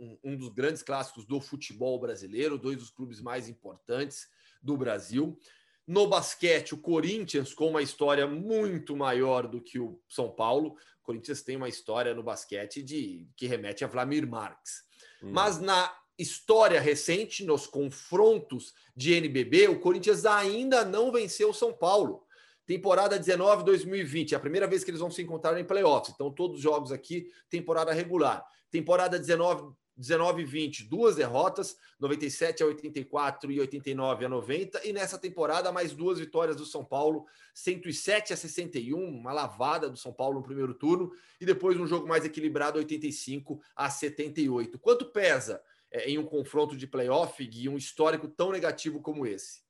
um, 0.01 0.19
um 0.25 0.37
dos 0.37 0.49
grandes 0.49 0.83
clássicos 0.83 1.27
do 1.27 1.41
futebol 1.41 2.01
brasileiro, 2.01 2.59
dois 2.59 2.79
dos 2.79 2.91
clubes 2.91 3.21
mais 3.21 3.49
importantes 3.49 4.27
do 4.63 4.77
Brasil. 4.77 5.39
No 5.87 6.07
basquete, 6.07 6.75
o 6.75 6.79
Corinthians 6.79 7.53
com 7.53 7.69
uma 7.69 7.83
história 7.83 8.27
muito 8.27 8.97
maior 8.97 9.47
do 9.47 9.61
que 9.61 9.79
o 9.79 10.01
São 10.09 10.31
Paulo. 10.31 10.77
O 11.01 11.03
Corinthians 11.03 11.43
tem 11.43 11.57
uma 11.57 11.69
história 11.69 12.15
no 12.15 12.23
basquete 12.23 12.83
de 12.83 13.29
que 13.37 13.47
remete 13.47 13.85
a 13.85 13.89
Vladimir 13.89 14.27
Marques. 14.27 14.83
Hum. 15.23 15.31
Mas 15.33 15.61
na 15.61 15.93
história 16.19 16.81
recente, 16.81 17.45
nos 17.45 17.67
confrontos 17.67 18.73
de 18.95 19.15
NBB, 19.15 19.69
o 19.69 19.81
Corinthians 19.81 20.25
ainda 20.25 20.85
não 20.85 21.11
venceu 21.11 21.51
o 21.51 21.55
São 21.55 21.73
Paulo. 21.73 22.25
Temporada 22.67 23.19
19-2020, 23.19 24.33
é 24.33 24.37
a 24.37 24.41
primeira 24.41 24.67
vez 24.67 24.85
que 24.85 24.91
eles 24.91 25.01
vão 25.01 25.11
se 25.11 25.23
encontrar 25.23 25.59
em 25.59 25.65
playoffs. 25.65 26.15
Então, 26.15 26.31
todos 26.31 26.59
os 26.59 26.63
jogos 26.63 26.93
aqui, 26.93 27.27
temporada 27.49 27.93
regular. 27.93 28.45
Temporada 28.71 29.19
19 29.19 29.75
19 30.01 30.43
e 30.43 30.45
20, 30.47 30.85
duas 30.85 31.17
derrotas, 31.17 31.77
97 32.01 32.63
a 32.63 32.67
84 32.67 33.53
e 33.53 33.61
89 33.61 34.25
a 34.25 34.29
90. 34.31 34.87
E 34.87 34.93
nessa 34.95 35.19
temporada, 35.19 35.71
mais 35.71 35.93
duas 35.93 36.19
vitórias 36.19 36.57
do 36.57 36.65
São 36.65 36.83
Paulo, 36.83 37.27
107 37.53 38.33
a 38.33 38.37
61, 38.37 38.99
uma 38.99 39.33
lavada 39.33 39.91
do 39.91 39.99
São 39.99 40.13
Paulo 40.13 40.39
no 40.39 40.43
primeiro 40.43 40.73
turno. 40.73 41.13
E 41.39 41.45
depois 41.45 41.79
um 41.79 41.87
jogo 41.87 42.09
mais 42.09 42.25
equilibrado, 42.25 42.79
85 42.79 43.61
a 43.77 43.91
78. 43.91 44.79
Quanto 44.79 45.05
pesa 45.05 45.63
é, 45.91 46.09
em 46.11 46.17
um 46.17 46.25
confronto 46.25 46.75
de 46.75 46.87
playoff 46.87 47.47
e 47.53 47.69
um 47.69 47.77
histórico 47.77 48.27
tão 48.27 48.51
negativo 48.51 49.03
como 49.03 49.27
esse? 49.27 49.61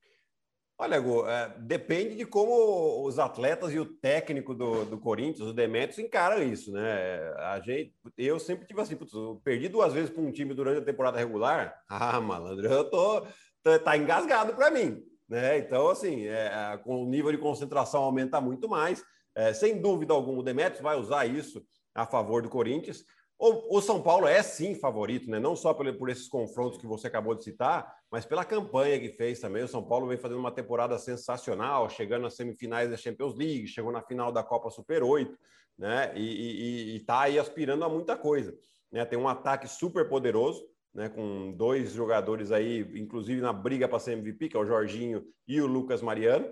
Olha, 0.83 0.99
Gu, 0.99 1.27
é, 1.27 1.55
depende 1.59 2.17
de 2.17 2.25
como 2.25 3.07
os 3.07 3.19
atletas 3.19 3.71
e 3.71 3.79
o 3.79 3.85
técnico 3.85 4.55
do, 4.55 4.87
do 4.87 4.99
Corinthians, 4.99 5.47
o 5.47 5.53
Demetrios, 5.53 5.99
encaram 5.99 6.43
isso, 6.43 6.73
né? 6.73 7.21
A 7.37 7.61
gente, 7.61 7.95
eu 8.17 8.41
sempre 8.41 8.67
tive 8.67 8.81
assim, 8.81 8.97
putz, 8.97 9.13
perdi 9.45 9.69
duas 9.69 9.93
vezes 9.93 10.09
para 10.09 10.23
um 10.23 10.33
time 10.33 10.55
durante 10.55 10.79
a 10.79 10.85
temporada 10.85 11.19
regular. 11.19 11.79
Ah, 11.87 12.19
malandro, 12.19 12.67
eu 12.67 12.89
tô, 12.89 13.27
tô 13.63 13.79
tá 13.79 13.95
engasgado 13.95 14.55
para 14.55 14.71
mim, 14.71 15.03
né? 15.29 15.59
Então, 15.59 15.91
assim, 15.91 16.27
é, 16.27 16.81
com 16.83 17.03
o 17.03 17.07
nível 17.07 17.31
de 17.31 17.37
concentração 17.37 18.03
aumenta 18.03 18.41
muito 18.41 18.67
mais. 18.67 19.05
É, 19.35 19.53
sem 19.53 19.83
dúvida 19.83 20.15
alguma, 20.15 20.41
o 20.41 20.43
Demetrios 20.43 20.83
vai 20.83 20.97
usar 20.97 21.27
isso 21.27 21.63
a 21.95 22.07
favor 22.07 22.41
do 22.41 22.49
Corinthians. 22.49 23.05
O, 23.43 23.79
o, 23.79 23.81
São 23.81 24.03
Paulo 24.03 24.29
é 24.29 24.43
sim 24.43 24.75
favorito, 24.75 25.31
né? 25.31 25.41
não 25.41 25.57
só 25.57 25.73
por, 25.73 25.91
por, 25.95 26.11
esses 26.11 26.29
confrontos 26.29 26.79
que 26.79 26.87
você 26.87 27.07
acabou 27.07 27.35
de 27.35 27.43
citar, 27.43 27.91
mas 28.11 28.27
pela 28.27 28.45
campanha 28.45 29.01
que 29.01 29.09
fez 29.09 29.41
também. 29.41 29.63
O 29.63 29.69
São 29.69 29.83
Paulo 29.83 30.07
vem 30.07 30.19
fazendo 30.19 30.39
uma 30.39 30.53
temporada 30.53 30.99
sensacional, 30.99 31.89
chegando 31.89 32.25
nas 32.25 32.35
semifinais 32.35 32.91
da 32.91 32.99
Champions 32.99 33.35
League, 33.35 33.67
chegou 33.67 33.91
na 33.91 34.03
final 34.03 34.31
da 34.31 34.43
Copa 34.43 34.69
Super 34.69 35.03
8, 35.03 35.39
né? 35.79 36.13
E 36.15 36.97
está 36.97 37.23
aí 37.23 37.39
aspirando 37.39 37.83
a 37.83 37.89
muita 37.89 38.15
coisa. 38.15 38.55
Né? 38.93 39.07
Tem 39.07 39.19
um 39.19 39.27
ataque 39.27 39.67
super 39.67 40.07
poderoso, 40.07 40.63
né? 40.93 41.09
com 41.09 41.53
dois 41.53 41.93
jogadores 41.93 42.53
aí, 42.53 42.81
inclusive 42.95 43.41
na 43.41 43.55
briga 43.55 43.89
para 43.89 43.99
ser 43.99 44.19
MVP, 44.19 44.51
que 44.51 44.57
é 44.59 44.61
o 44.61 44.67
Jorginho 44.67 45.25
e 45.49 45.63
o 45.63 45.67
Lucas 45.67 46.03
Mariano. 46.03 46.47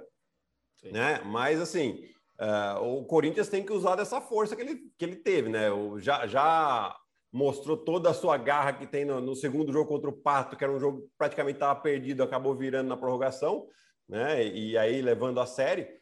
Né? 0.82 1.20
Mas 1.26 1.60
assim, 1.60 2.02
Uh, 2.40 2.98
o 3.00 3.04
Corinthians 3.04 3.48
tem 3.48 3.64
que 3.64 3.72
usar 3.72 3.96
dessa 3.96 4.20
força 4.20 4.54
que 4.54 4.62
ele, 4.62 4.80
que 4.96 5.04
ele 5.04 5.16
teve, 5.16 5.48
né? 5.48 5.70
O, 5.70 5.98
já, 5.98 6.26
já 6.26 6.96
mostrou 7.32 7.76
toda 7.76 8.10
a 8.10 8.14
sua 8.14 8.36
garra 8.36 8.72
que 8.72 8.86
tem 8.86 9.04
no, 9.04 9.20
no, 9.20 9.34
segundo 9.34 9.72
jogo 9.72 9.88
contra 9.88 10.08
o 10.08 10.16
Pato, 10.16 10.56
que 10.56 10.62
era 10.62 10.72
um 10.72 10.78
jogo 10.78 11.02
que 11.02 11.08
praticamente 11.18 11.56
estava 11.56 11.78
perdido, 11.80 12.22
acabou 12.22 12.54
virando 12.54 12.88
na 12.88 12.96
prorrogação, 12.96 13.66
né? 14.08 14.46
E 14.46 14.78
aí 14.78 15.02
levando 15.02 15.40
a 15.40 15.46
série. 15.46 15.98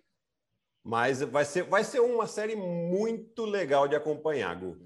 Mas 0.85 1.21
vai 1.21 1.45
ser, 1.45 1.65
vai 1.65 1.83
ser 1.83 2.01
uma 2.01 2.27
série 2.27 2.55
muito 2.55 3.45
legal 3.45 3.89
de 3.89 3.97
acompanhar, 3.97 4.55
Gu. 4.61 4.77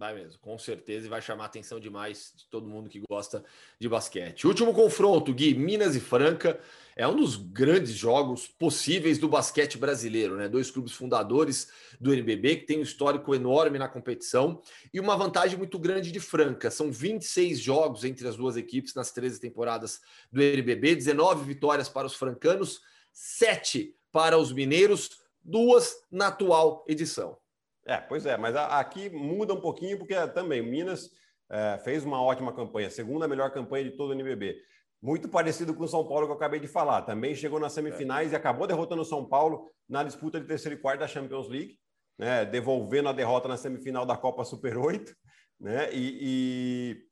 Vai. 0.00 0.14
Mesmo, 0.14 0.40
com 0.40 0.56
certeza, 0.56 1.04
e 1.04 1.10
vai 1.10 1.20
chamar 1.20 1.42
a 1.42 1.46
atenção 1.46 1.78
demais 1.78 2.32
de 2.34 2.46
todo 2.46 2.66
mundo 2.66 2.88
que 2.88 3.02
gosta 3.06 3.44
de 3.78 3.86
basquete. 3.86 4.46
Último 4.46 4.72
confronto, 4.72 5.34
Gui, 5.34 5.52
Minas 5.54 5.94
e 5.94 6.00
Franca, 6.00 6.58
é 6.96 7.06
um 7.06 7.14
dos 7.14 7.36
grandes 7.36 7.92
jogos 7.92 8.48
possíveis 8.48 9.18
do 9.18 9.28
basquete 9.28 9.76
brasileiro, 9.76 10.38
né? 10.38 10.48
Dois 10.48 10.70
clubes 10.70 10.94
fundadores 10.94 11.70
do 12.00 12.14
NBB 12.14 12.56
que 12.56 12.66
tem 12.66 12.78
um 12.78 12.82
histórico 12.82 13.34
enorme 13.34 13.78
na 13.78 13.90
competição 13.90 14.62
e 14.90 14.98
uma 14.98 15.18
vantagem 15.18 15.58
muito 15.58 15.78
grande 15.78 16.10
de 16.10 16.18
Franca. 16.18 16.70
São 16.70 16.90
26 16.90 17.60
jogos 17.60 18.02
entre 18.02 18.26
as 18.26 18.36
duas 18.36 18.56
equipes 18.56 18.94
nas 18.94 19.12
13 19.12 19.38
temporadas 19.38 20.00
do 20.32 20.40
NBB, 20.40 20.96
19 20.96 21.44
vitórias 21.44 21.90
para 21.90 22.06
os 22.06 22.14
francanos, 22.14 22.80
7 23.12 23.94
para 24.10 24.38
os 24.38 24.50
mineiros, 24.50 25.20
duas 25.44 25.94
na 26.10 26.28
atual 26.28 26.86
edição. 26.88 27.39
É, 27.90 27.96
pois 27.96 28.24
é, 28.24 28.36
mas 28.36 28.54
aqui 28.54 29.10
muda 29.10 29.52
um 29.52 29.60
pouquinho, 29.60 29.98
porque 29.98 30.14
também 30.28 30.62
Minas 30.62 31.10
é, 31.50 31.76
fez 31.82 32.04
uma 32.04 32.22
ótima 32.22 32.52
campanha, 32.52 32.88
segunda 32.88 33.26
melhor 33.26 33.50
campanha 33.50 33.82
de 33.82 33.96
todo 33.96 34.10
o 34.10 34.12
NBB. 34.12 34.56
Muito 35.02 35.28
parecido 35.28 35.74
com 35.74 35.82
o 35.82 35.88
São 35.88 36.06
Paulo 36.06 36.26
que 36.26 36.30
eu 36.30 36.36
acabei 36.36 36.60
de 36.60 36.68
falar. 36.68 37.02
Também 37.02 37.34
chegou 37.34 37.58
nas 37.58 37.72
semifinais 37.72 38.30
é. 38.30 38.34
e 38.34 38.36
acabou 38.36 38.68
derrotando 38.68 39.02
o 39.02 39.04
São 39.04 39.28
Paulo 39.28 39.68
na 39.88 40.04
disputa 40.04 40.38
de 40.38 40.46
terceiro 40.46 40.78
e 40.78 40.80
quarto 40.80 41.00
da 41.00 41.08
Champions 41.08 41.48
League, 41.48 41.80
né? 42.16 42.44
devolvendo 42.44 43.08
a 43.08 43.12
derrota 43.12 43.48
na 43.48 43.56
semifinal 43.56 44.06
da 44.06 44.16
Copa 44.16 44.44
Super 44.44 44.78
8. 44.78 45.12
Né? 45.58 45.92
E, 45.92 47.02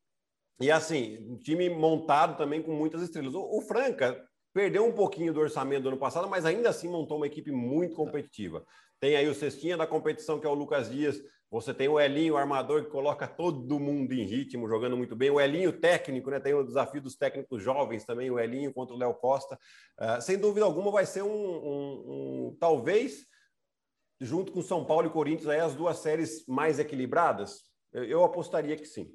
e, 0.60 0.64
e 0.66 0.70
assim, 0.70 1.18
um 1.28 1.38
time 1.38 1.68
montado 1.68 2.36
também 2.36 2.62
com 2.62 2.72
muitas 2.72 3.02
estrelas. 3.02 3.34
O, 3.34 3.40
o 3.40 3.60
Franca 3.62 4.16
perdeu 4.54 4.86
um 4.86 4.92
pouquinho 4.92 5.32
do 5.32 5.40
orçamento 5.40 5.82
do 5.82 5.88
ano 5.88 5.98
passado, 5.98 6.28
mas 6.28 6.44
ainda 6.44 6.68
assim 6.68 6.88
montou 6.88 7.16
uma 7.16 7.26
equipe 7.26 7.50
muito 7.50 7.96
competitiva. 7.96 8.64
Tem 9.00 9.16
aí 9.16 9.28
o 9.28 9.34
cestinha 9.34 9.76
da 9.76 9.86
competição, 9.86 10.40
que 10.40 10.46
é 10.46 10.50
o 10.50 10.54
Lucas 10.54 10.90
Dias, 10.90 11.22
Você 11.50 11.72
tem 11.72 11.88
o 11.88 11.98
Elinho, 11.98 12.34
o 12.34 12.36
armador, 12.36 12.84
que 12.84 12.90
coloca 12.90 13.26
todo 13.26 13.80
mundo 13.80 14.12
em 14.12 14.22
ritmo, 14.22 14.68
jogando 14.68 14.98
muito 14.98 15.16
bem. 15.16 15.30
O 15.30 15.40
Elinho 15.40 15.72
técnico, 15.72 16.30
né? 16.30 16.38
Tem 16.38 16.52
o 16.52 16.62
desafio 16.62 17.00
dos 17.00 17.16
técnicos 17.16 17.62
jovens 17.62 18.04
também, 18.04 18.30
o 18.30 18.38
Elinho 18.38 18.72
contra 18.72 18.94
o 18.94 18.98
Léo 18.98 19.14
Costa. 19.14 19.58
Uh, 19.98 20.20
sem 20.20 20.38
dúvida 20.38 20.66
alguma, 20.66 20.90
vai 20.90 21.06
ser 21.06 21.22
um, 21.22 21.30
um, 21.30 22.48
um, 22.48 22.56
talvez, 22.60 23.26
junto 24.20 24.52
com 24.52 24.60
São 24.60 24.84
Paulo 24.84 25.06
e 25.06 25.10
Corinthians, 25.10 25.48
aí, 25.48 25.60
as 25.60 25.74
duas 25.74 25.98
séries 25.98 26.46
mais 26.46 26.78
equilibradas. 26.78 27.62
Eu, 27.94 28.04
eu 28.04 28.24
apostaria 28.24 28.76
que 28.76 28.84
sim. 28.84 29.10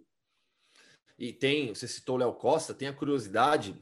E 1.19 1.31
tem, 1.31 1.75
você 1.75 1.87
citou 1.87 2.15
o 2.15 2.19
Léo 2.19 2.33
Costa, 2.33 2.73
tem 2.73 2.87
a 2.87 2.93
curiosidade 2.93 3.79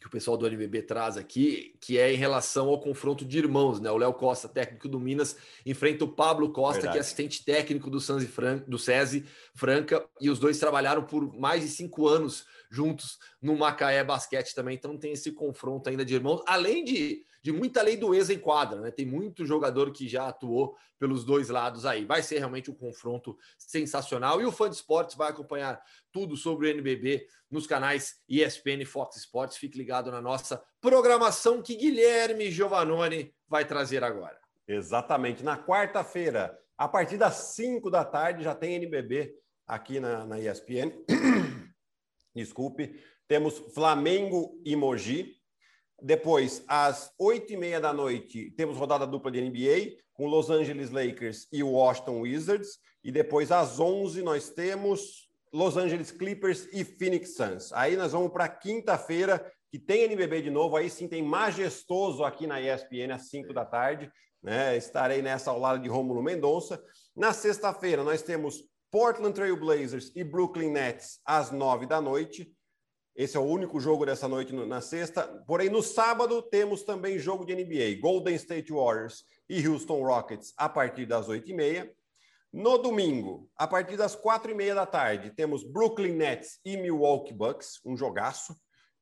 que 0.00 0.06
o 0.06 0.10
pessoal 0.10 0.36
do 0.38 0.46
NBB 0.46 0.82
traz 0.82 1.18
aqui, 1.18 1.76
que 1.78 1.98
é 1.98 2.10
em 2.10 2.16
relação 2.16 2.68
ao 2.68 2.80
confronto 2.80 3.22
de 3.22 3.36
irmãos, 3.36 3.78
né? 3.78 3.90
O 3.90 3.98
Léo 3.98 4.14
Costa, 4.14 4.48
técnico 4.48 4.88
do 4.88 4.98
Minas, 4.98 5.36
enfrenta 5.64 6.06
o 6.06 6.08
Pablo 6.08 6.50
Costa, 6.50 6.80
Verdade. 6.80 6.92
que 6.92 6.98
é 6.98 7.00
assistente 7.02 7.44
técnico 7.44 7.90
do 7.90 8.00
Sanzi 8.00 8.26
Fran... 8.26 8.64
do 8.66 8.78
SESI 8.78 9.26
Franca, 9.54 10.02
e 10.18 10.30
os 10.30 10.38
dois 10.38 10.58
trabalharam 10.58 11.04
por 11.04 11.38
mais 11.38 11.62
de 11.62 11.68
cinco 11.68 12.08
anos 12.08 12.46
juntos 12.70 13.18
no 13.42 13.56
Macaé 13.56 14.02
Basquete 14.02 14.54
também, 14.54 14.74
então 14.74 14.96
tem 14.96 15.12
esse 15.12 15.32
confronto 15.32 15.90
ainda 15.90 16.04
de 16.04 16.14
irmãos, 16.14 16.42
além 16.46 16.82
de 16.82 17.22
de 17.42 17.52
muita 17.52 17.82
lei 17.82 17.96
do 17.96 18.14
ex 18.14 18.28
em 18.28 18.38
quadra, 18.38 18.80
né? 18.80 18.90
Tem 18.90 19.06
muito 19.06 19.46
jogador 19.46 19.90
que 19.92 20.08
já 20.08 20.28
atuou 20.28 20.76
pelos 20.98 21.24
dois 21.24 21.48
lados 21.48 21.86
aí. 21.86 22.04
Vai 22.04 22.22
ser 22.22 22.38
realmente 22.38 22.70
um 22.70 22.74
confronto 22.74 23.36
sensacional. 23.58 24.40
E 24.40 24.44
o 24.44 24.52
fã 24.52 24.68
de 24.68 24.76
esportes 24.76 25.16
vai 25.16 25.30
acompanhar 25.30 25.82
tudo 26.12 26.36
sobre 26.36 26.66
o 26.66 26.70
NBB 26.70 27.26
nos 27.50 27.66
canais 27.66 28.20
ESPN 28.28 28.82
e 28.82 28.84
Fox 28.84 29.16
Sports. 29.16 29.56
Fique 29.56 29.78
ligado 29.78 30.10
na 30.10 30.20
nossa 30.20 30.62
programação 30.80 31.62
que 31.62 31.74
Guilherme 31.74 32.50
Giovannone 32.50 33.34
vai 33.48 33.64
trazer 33.64 34.04
agora. 34.04 34.38
Exatamente. 34.68 35.42
Na 35.42 35.56
quarta-feira, 35.56 36.56
a 36.76 36.86
partir 36.86 37.16
das 37.16 37.34
5 37.54 37.90
da 37.90 38.04
tarde, 38.04 38.44
já 38.44 38.54
tem 38.54 38.74
NBB 38.74 39.34
aqui 39.66 39.98
na, 39.98 40.26
na 40.26 40.38
ESPN. 40.38 40.92
Desculpe. 42.34 43.00
Temos 43.26 43.58
Flamengo 43.74 44.60
e 44.64 44.76
Mogi. 44.76 45.39
Depois, 46.02 46.64
às 46.66 47.12
oito 47.18 47.52
e 47.52 47.56
meia 47.56 47.80
da 47.80 47.92
noite, 47.92 48.50
temos 48.56 48.76
rodada 48.76 49.06
dupla 49.06 49.30
de 49.30 49.40
NBA 49.40 49.96
com 50.14 50.26
Los 50.26 50.50
Angeles 50.50 50.90
Lakers 50.90 51.46
e 51.52 51.62
Washington 51.62 52.20
Wizards. 52.20 52.78
E 53.02 53.10
depois, 53.10 53.52
às 53.52 53.78
onze, 53.78 54.22
nós 54.22 54.50
temos 54.50 55.28
Los 55.52 55.76
Angeles 55.76 56.10
Clippers 56.10 56.68
e 56.72 56.84
Phoenix 56.84 57.34
Suns. 57.34 57.72
Aí 57.72 57.96
nós 57.96 58.12
vamos 58.12 58.32
para 58.32 58.48
quinta-feira, 58.48 59.44
que 59.70 59.78
tem 59.78 60.04
NBB 60.04 60.42
de 60.42 60.50
novo. 60.50 60.76
Aí 60.76 60.88
sim 60.88 61.08
tem 61.08 61.22
majestoso 61.22 62.24
aqui 62.24 62.46
na 62.46 62.60
ESPN 62.60 63.14
às 63.14 63.28
cinco 63.28 63.52
da 63.52 63.64
tarde. 63.64 64.10
Né? 64.42 64.76
Estarei 64.76 65.22
nessa 65.22 65.50
ao 65.50 65.58
lado 65.58 65.82
de 65.82 65.88
Rômulo 65.88 66.22
Mendonça. 66.22 66.82
Na 67.14 67.32
sexta-feira, 67.32 68.02
nós 68.02 68.22
temos 68.22 68.64
Portland 68.90 69.34
Trail 69.34 69.56
Blazers 69.58 70.10
e 70.16 70.24
Brooklyn 70.24 70.70
Nets 70.70 71.20
às 71.24 71.50
nove 71.50 71.86
da 71.86 72.00
noite. 72.00 72.50
Esse 73.14 73.36
é 73.36 73.40
o 73.40 73.44
único 73.44 73.80
jogo 73.80 74.06
dessa 74.06 74.28
noite 74.28 74.52
na 74.52 74.80
sexta. 74.80 75.22
Porém, 75.46 75.68
no 75.68 75.82
sábado, 75.82 76.40
temos 76.42 76.82
também 76.82 77.18
jogo 77.18 77.44
de 77.44 77.54
NBA: 77.54 78.00
Golden 78.00 78.34
State 78.34 78.72
Warriors 78.72 79.24
e 79.48 79.66
Houston 79.66 80.02
Rockets 80.02 80.54
a 80.56 80.68
partir 80.68 81.06
das 81.06 81.28
8h30. 81.28 81.90
No 82.52 82.78
domingo, 82.78 83.48
a 83.56 83.66
partir 83.66 83.96
das 83.96 84.16
4h30 84.16 84.74
da 84.74 84.86
tarde, 84.86 85.30
temos 85.30 85.62
Brooklyn 85.62 86.14
Nets 86.14 86.58
e 86.64 86.76
Milwaukee 86.76 87.32
Bucks, 87.32 87.80
um 87.84 87.96
jogaço. 87.96 88.56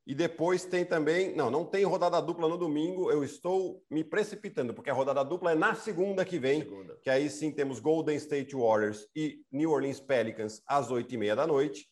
E 0.06 0.14
depois 0.14 0.64
tem 0.64 0.86
também. 0.86 1.34
Não, 1.36 1.50
não 1.50 1.66
tem 1.66 1.84
rodada 1.84 2.20
dupla 2.20 2.48
no 2.48 2.56
domingo. 2.56 3.10
Eu 3.10 3.22
estou 3.22 3.84
me 3.90 4.02
precipitando, 4.02 4.72
porque 4.72 4.88
a 4.88 4.94
rodada 4.94 5.22
dupla 5.22 5.52
é 5.52 5.54
na 5.54 5.74
segunda 5.74 6.24
que 6.24 6.38
vem. 6.38 6.62
Segunda. 6.62 6.98
Que 7.02 7.10
aí 7.10 7.28
sim 7.28 7.52
temos 7.52 7.78
Golden 7.78 8.16
State 8.16 8.56
Warriors 8.56 9.06
e 9.14 9.42
New 9.52 9.70
Orleans 9.70 10.00
Pelicans 10.00 10.62
às 10.66 10.88
8h30 10.88 11.34
da 11.34 11.46
noite. 11.46 11.86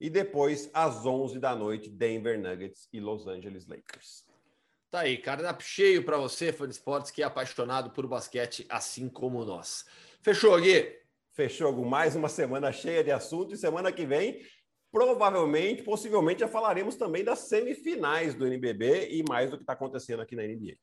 E 0.00 0.10
depois, 0.10 0.70
às 0.74 1.06
11 1.06 1.38
da 1.38 1.54
noite, 1.54 1.88
Denver 1.88 2.38
Nuggets 2.38 2.88
e 2.92 3.00
Los 3.00 3.26
Angeles 3.26 3.66
Lakers. 3.66 4.26
Tá 4.90 5.00
aí, 5.00 5.18
cardápio 5.18 5.66
cheio 5.66 6.04
para 6.04 6.16
você, 6.16 6.52
fã 6.52 6.66
de 6.66 6.74
esportes, 6.74 7.10
que 7.10 7.22
é 7.22 7.24
apaixonado 7.24 7.90
por 7.90 8.06
basquete, 8.06 8.66
assim 8.68 9.08
como 9.08 9.44
nós. 9.44 9.84
Fechou, 10.22 10.60
Gui? 10.60 10.98
Fechou. 11.32 11.72
Mais 11.84 12.14
uma 12.14 12.28
semana 12.28 12.72
cheia 12.72 13.02
de 13.02 13.10
assunto 13.10 13.54
e 13.54 13.56
semana 13.56 13.90
que 13.90 14.06
vem, 14.06 14.40
provavelmente, 14.90 15.82
possivelmente, 15.82 16.40
já 16.40 16.48
falaremos 16.48 16.96
também 16.96 17.24
das 17.24 17.40
semifinais 17.40 18.34
do 18.34 18.46
NBB 18.46 19.08
e 19.10 19.22
mais 19.28 19.50
do 19.50 19.56
que 19.56 19.62
está 19.62 19.72
acontecendo 19.72 20.22
aqui 20.22 20.36
na 20.36 20.42
NBA. 20.42 20.76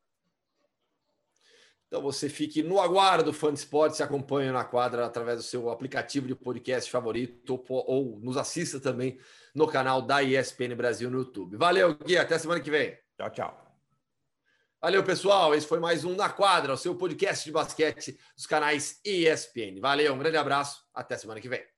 Então 1.93 2.01
você 2.01 2.27
fique 2.27 2.63
no 2.63 2.81
aguardo, 2.81 3.31
fã 3.31 3.53
de 3.53 3.59
esporte, 3.59 3.97
se 3.97 4.01
acompanhe 4.01 4.51
na 4.51 4.63
quadra 4.63 5.05
através 5.05 5.37
do 5.37 5.43
seu 5.43 5.69
aplicativo 5.69 6.25
de 6.25 6.33
podcast 6.33 6.89
favorito 6.89 7.63
ou, 7.69 8.19
nos 8.19 8.35
assista 8.35 8.79
também 8.79 9.19
no 9.53 9.67
canal 9.67 10.01
da 10.01 10.23
ESPN 10.23 10.75
Brasil 10.75 11.11
no 11.11 11.19
YouTube. 11.19 11.55
Valeu, 11.55 11.93
Gui, 11.93 12.17
até 12.17 12.39
semana 12.39 12.59
que 12.61 12.71
vem. 12.71 12.97
Tchau, 13.15 13.29
tchau. 13.29 13.77
Valeu, 14.81 15.03
pessoal. 15.03 15.53
Esse 15.53 15.67
foi 15.67 15.79
mais 15.79 16.03
um 16.03 16.15
Na 16.15 16.29
Quadra, 16.29 16.73
o 16.73 16.77
seu 16.77 16.95
podcast 16.95 17.45
de 17.45 17.51
basquete 17.51 18.17
dos 18.35 18.47
canais 18.47 18.99
ESPN. 19.05 19.79
Valeu, 19.79 20.15
um 20.15 20.17
grande 20.17 20.37
abraço, 20.37 20.83
até 20.95 21.15
semana 21.15 21.39
que 21.39 21.47
vem. 21.47 21.72